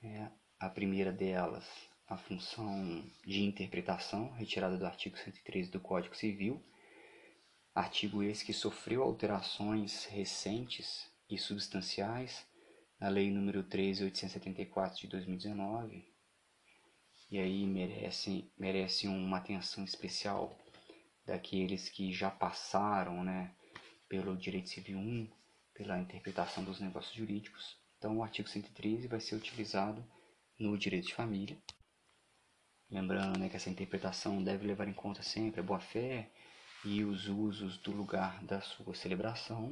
É, 0.01 0.29
a 0.59 0.69
primeira 0.69 1.11
delas, 1.11 1.65
a 2.07 2.17
função 2.17 3.03
de 3.25 3.43
interpretação, 3.43 4.31
retirada 4.33 4.77
do 4.77 4.85
artigo 4.85 5.17
113 5.17 5.71
do 5.71 5.79
Código 5.79 6.15
Civil, 6.15 6.63
artigo 7.73 8.21
esse 8.21 8.45
que 8.45 8.53
sofreu 8.53 9.03
alterações 9.03 10.05
recentes 10.05 11.09
e 11.29 11.37
substanciais 11.37 12.45
na 12.99 13.09
Lei 13.09 13.29
nº 13.29 13.63
13.874 13.67 14.95
de 14.95 15.07
2019, 15.07 16.07
e 17.31 17.39
aí 17.39 17.65
merece, 17.65 18.51
merece 18.57 19.07
uma 19.07 19.37
atenção 19.37 19.83
especial 19.83 20.57
daqueles 21.25 21.89
que 21.89 22.13
já 22.13 22.29
passaram 22.29 23.23
né, 23.23 23.51
pelo 24.07 24.37
direito 24.37 24.69
civil 24.69 24.99
1, 24.99 25.29
pela 25.73 25.99
interpretação 25.99 26.63
dos 26.63 26.79
negócios 26.79 27.15
jurídicos. 27.15 27.77
Então, 27.97 28.17
o 28.17 28.23
artigo 28.23 28.47
113 28.47 29.07
vai 29.07 29.19
ser 29.19 29.35
utilizado 29.35 30.05
no 30.59 30.77
direito 30.77 31.07
de 31.07 31.15
família. 31.15 31.57
Lembrando 32.95 33.37
né, 33.37 33.49
que 33.49 33.57
essa 33.57 33.69
interpretação 33.69 34.41
deve 34.41 34.65
levar 34.65 34.87
em 34.87 34.93
conta 34.93 35.21
sempre 35.21 35.59
a 35.59 35.63
boa-fé 35.63 36.31
e 36.85 37.03
os 37.03 37.27
usos 37.27 37.77
do 37.79 37.91
lugar 37.91 38.41
da 38.41 38.61
sua 38.61 38.95
celebração. 38.95 39.69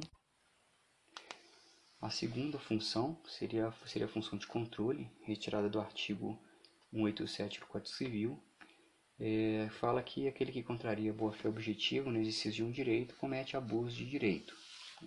A 2.02 2.10
segunda 2.10 2.58
função 2.58 3.18
seria, 3.26 3.72
seria 3.86 4.04
a 4.04 4.10
função 4.10 4.38
de 4.38 4.46
controle, 4.46 5.10
retirada 5.22 5.70
do 5.70 5.80
artigo 5.80 6.38
187 6.92 7.60
do 7.60 7.66
Código 7.66 7.88
Civil, 7.88 8.38
é, 9.18 9.70
fala 9.80 10.02
que 10.02 10.28
aquele 10.28 10.52
que 10.52 10.62
contraria 10.62 11.10
boa-fé 11.10 11.48
objetiva 11.48 12.10
no 12.10 12.20
exercício 12.20 12.52
de 12.52 12.62
um 12.62 12.70
direito 12.70 13.16
comete 13.16 13.56
abuso 13.56 13.96
de 13.96 14.04
direito. 14.04 14.54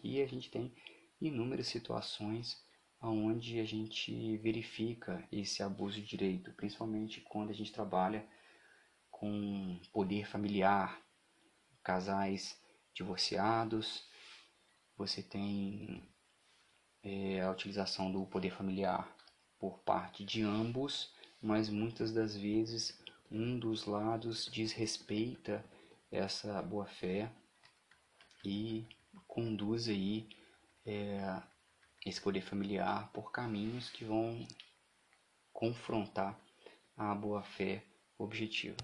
E 0.04 0.24
a 0.24 0.26
gente 0.26 0.50
tem 0.50 0.74
inúmeras 1.22 1.68
situações 1.68 2.58
onde 3.02 3.60
a 3.60 3.66
gente 3.66 4.38
verifica 4.38 5.28
esse 5.32 5.62
abuso 5.62 6.02
de 6.02 6.08
direito, 6.08 6.52
principalmente 6.54 7.22
quando 7.22 7.52
a 7.52 7.54
gente 7.54 7.72
trabalha 7.72 8.26
com 9.12 9.80
poder 9.94 10.28
familiar, 10.28 11.02
casais 11.84 12.60
divorciados, 12.94 14.08
você 14.98 15.22
tem 15.22 16.04
é, 17.04 17.42
a 17.42 17.52
utilização 17.52 18.12
do 18.12 18.26
poder 18.26 18.52
familiar 18.52 19.08
por 19.60 19.80
parte 19.80 20.26
de 20.26 20.42
ambos 20.42 21.16
mas 21.42 21.70
muitas 21.70 22.12
das 22.12 22.36
vezes 22.36 23.00
um 23.32 23.58
dos 23.60 23.86
lados 23.86 24.48
desrespeita 24.48 25.64
essa 26.12 26.62
boa 26.62 26.86
fé 26.86 27.32
e 28.44 28.86
conduz 29.28 29.88
aí 29.88 30.28
é, 30.86 31.42
poder 32.22 32.42
familiar 32.42 33.12
por 33.12 33.32
caminhos 33.32 33.90
que 33.90 34.04
vão 34.04 34.48
confrontar 35.54 36.40
a 36.96 37.14
boa 37.14 37.44
fé 37.44 37.84
objetiva. 38.18 38.78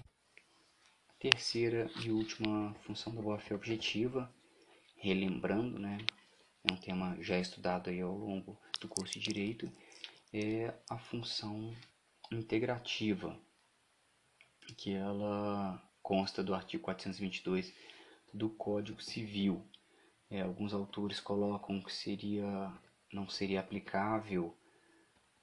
Terceira 1.18 1.90
e 2.04 2.10
última 2.10 2.74
função 2.84 3.14
da 3.14 3.22
boa 3.22 3.38
fé 3.38 3.54
objetiva, 3.54 4.32
relembrando, 4.96 5.78
né, 5.78 5.98
é 6.62 6.72
um 6.72 6.76
tema 6.76 7.16
já 7.20 7.38
estudado 7.38 7.90
aí 7.90 8.00
ao 8.00 8.16
longo 8.16 8.58
do 8.80 8.88
curso 8.88 9.18
de 9.18 9.20
direito, 9.20 9.70
é 10.32 10.74
a 10.90 10.98
função 10.98 11.74
integrativa, 12.30 13.38
que 14.76 14.92
ela 14.92 15.82
consta 16.02 16.42
do 16.42 16.54
artigo 16.54 16.82
422 16.82 17.72
do 18.32 18.50
Código 18.50 19.00
Civil. 19.02 19.64
É, 20.30 20.42
alguns 20.42 20.74
autores 20.74 21.20
colocam 21.20 21.80
que 21.80 21.92
seria 21.92 22.72
não 23.14 23.28
seria 23.28 23.60
aplicável 23.60 24.54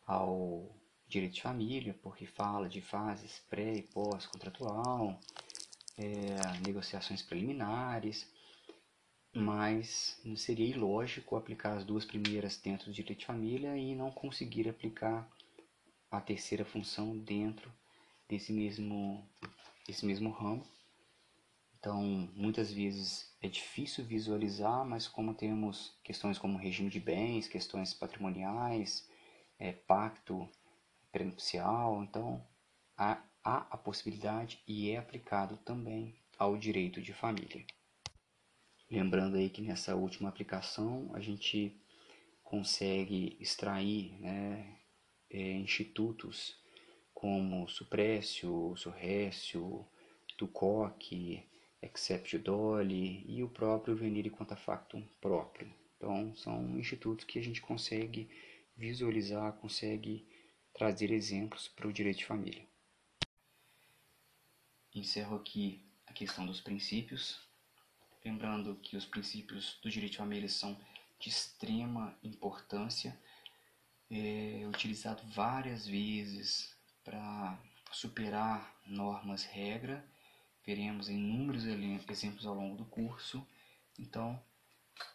ao 0.06 0.70
direito 1.08 1.36
de 1.36 1.42
família, 1.42 1.98
porque 2.04 2.26
fala 2.26 2.68
de 2.68 2.82
fases 2.82 3.40
pré 3.50 3.74
e 3.74 3.82
pós-contratual, 3.82 5.20
é, 5.98 6.36
negociações 6.66 7.22
preliminares, 7.22 8.30
mas 9.34 10.20
seria 10.36 10.68
ilógico 10.68 11.38
aplicar 11.38 11.78
as 11.78 11.86
duas 11.86 12.04
primeiras 12.04 12.58
dentro 12.58 12.88
do 12.88 12.94
direito 12.94 13.20
de 13.20 13.26
família 13.26 13.78
e 13.78 13.96
não 13.96 14.12
conseguir 14.12 14.68
aplicar 14.68 15.30
a 16.10 16.20
terceira 16.20 16.66
função 16.66 17.18
dentro 17.18 17.72
desse 18.28 18.52
mesmo, 18.52 19.26
desse 19.88 20.06
mesmo 20.06 20.30
ramo. 20.32 20.66
Então, 21.82 22.00
muitas 22.36 22.72
vezes 22.72 23.36
é 23.42 23.48
difícil 23.48 24.06
visualizar, 24.06 24.86
mas 24.86 25.08
como 25.08 25.34
temos 25.34 26.00
questões 26.04 26.38
como 26.38 26.60
regime 26.60 26.92
de 26.92 27.00
bens, 27.00 27.48
questões 27.48 27.92
patrimoniais, 27.92 29.10
é, 29.58 29.72
pacto 29.72 30.48
prenupcial, 31.12 32.04
então 32.04 32.48
há, 32.96 33.24
há 33.44 33.66
a 33.72 33.78
possibilidade 33.78 34.62
e 34.68 34.92
é 34.92 34.98
aplicado 34.98 35.58
também 35.58 36.16
ao 36.38 36.56
direito 36.56 37.02
de 37.02 37.14
família. 37.14 37.66
Lembrando 38.88 39.38
aí 39.38 39.50
que 39.50 39.64
nessa 39.64 39.96
última 39.96 40.30
aplicação 40.30 41.10
a 41.16 41.20
gente 41.20 41.82
consegue 42.44 43.38
extrair 43.40 44.20
né, 44.20 44.78
é, 45.32 45.54
institutos 45.54 46.62
como 47.12 47.68
Supressio, 47.68 48.76
Surrécio, 48.78 49.84
Tucoque, 50.38 51.50
Exceptio 51.82 52.40
Doli 52.40 53.26
e 53.28 53.44
o 53.44 53.50
próprio 53.50 53.96
Venire 53.96 54.30
Contafactum 54.30 55.06
próprio. 55.20 55.74
Então, 55.98 56.36
são 56.36 56.80
institutos 56.80 57.26
que 57.26 57.40
a 57.40 57.44
gente 57.44 57.62
consegue 57.62 58.30
visualizar, 58.76 59.54
consegue 59.54 60.28
trazer 60.74 61.12
exemplos 61.12 61.68
para 61.68 61.88
o 61.88 61.94
direito 61.94 62.20
de 62.20 62.26
família. 62.26 62.66
Encerro 64.94 65.36
aqui 65.36 65.84
a 66.08 66.14
questão 66.14 66.46
dos 66.46 66.60
princípios, 66.60 67.40
lembrando 68.26 68.76
que 68.76 68.98
os 68.98 69.06
princípios 69.06 69.80
do 69.82 69.90
direito 69.90 70.14
de 70.14 70.18
família 70.18 70.50
são 70.50 70.78
de 71.20 71.30
extrema 71.30 72.18
importância, 72.24 73.18
é 74.10 74.68
utilizado 74.68 75.24
várias 75.28 75.88
vezes 75.88 76.76
para 77.04 77.58
superar 77.92 78.76
normas 78.86 79.44
regra. 79.44 80.06
Veremos 80.66 81.10
inúmeros 81.10 81.66
exemplos 81.66 82.46
ao 82.46 82.54
longo 82.54 82.78
do 82.78 82.86
curso. 82.86 83.46
Então, 83.98 84.42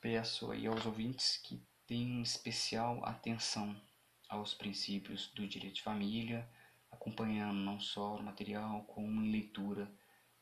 peço 0.00 0.50
aí 0.50 0.66
aos 0.66 0.84
ouvintes 0.84 1.36
que 1.36 1.62
tenham 1.86 2.20
especial 2.22 3.04
atenção 3.04 3.80
aos 4.28 4.54
princípios 4.54 5.28
do 5.28 5.46
direito 5.46 5.76
de 5.76 5.82
família, 5.82 6.48
acompanhando 6.90 7.58
não 7.58 7.78
só 7.78 8.16
o 8.16 8.22
material, 8.22 8.82
como 8.84 9.22
em 9.22 9.30
leitura 9.30 9.90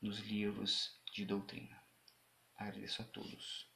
nos 0.00 0.18
livros 0.20 0.98
de 1.12 1.24
doutrina. 1.24 1.78
Agradeço 2.56 3.02
a 3.02 3.04
todos. 3.04 3.73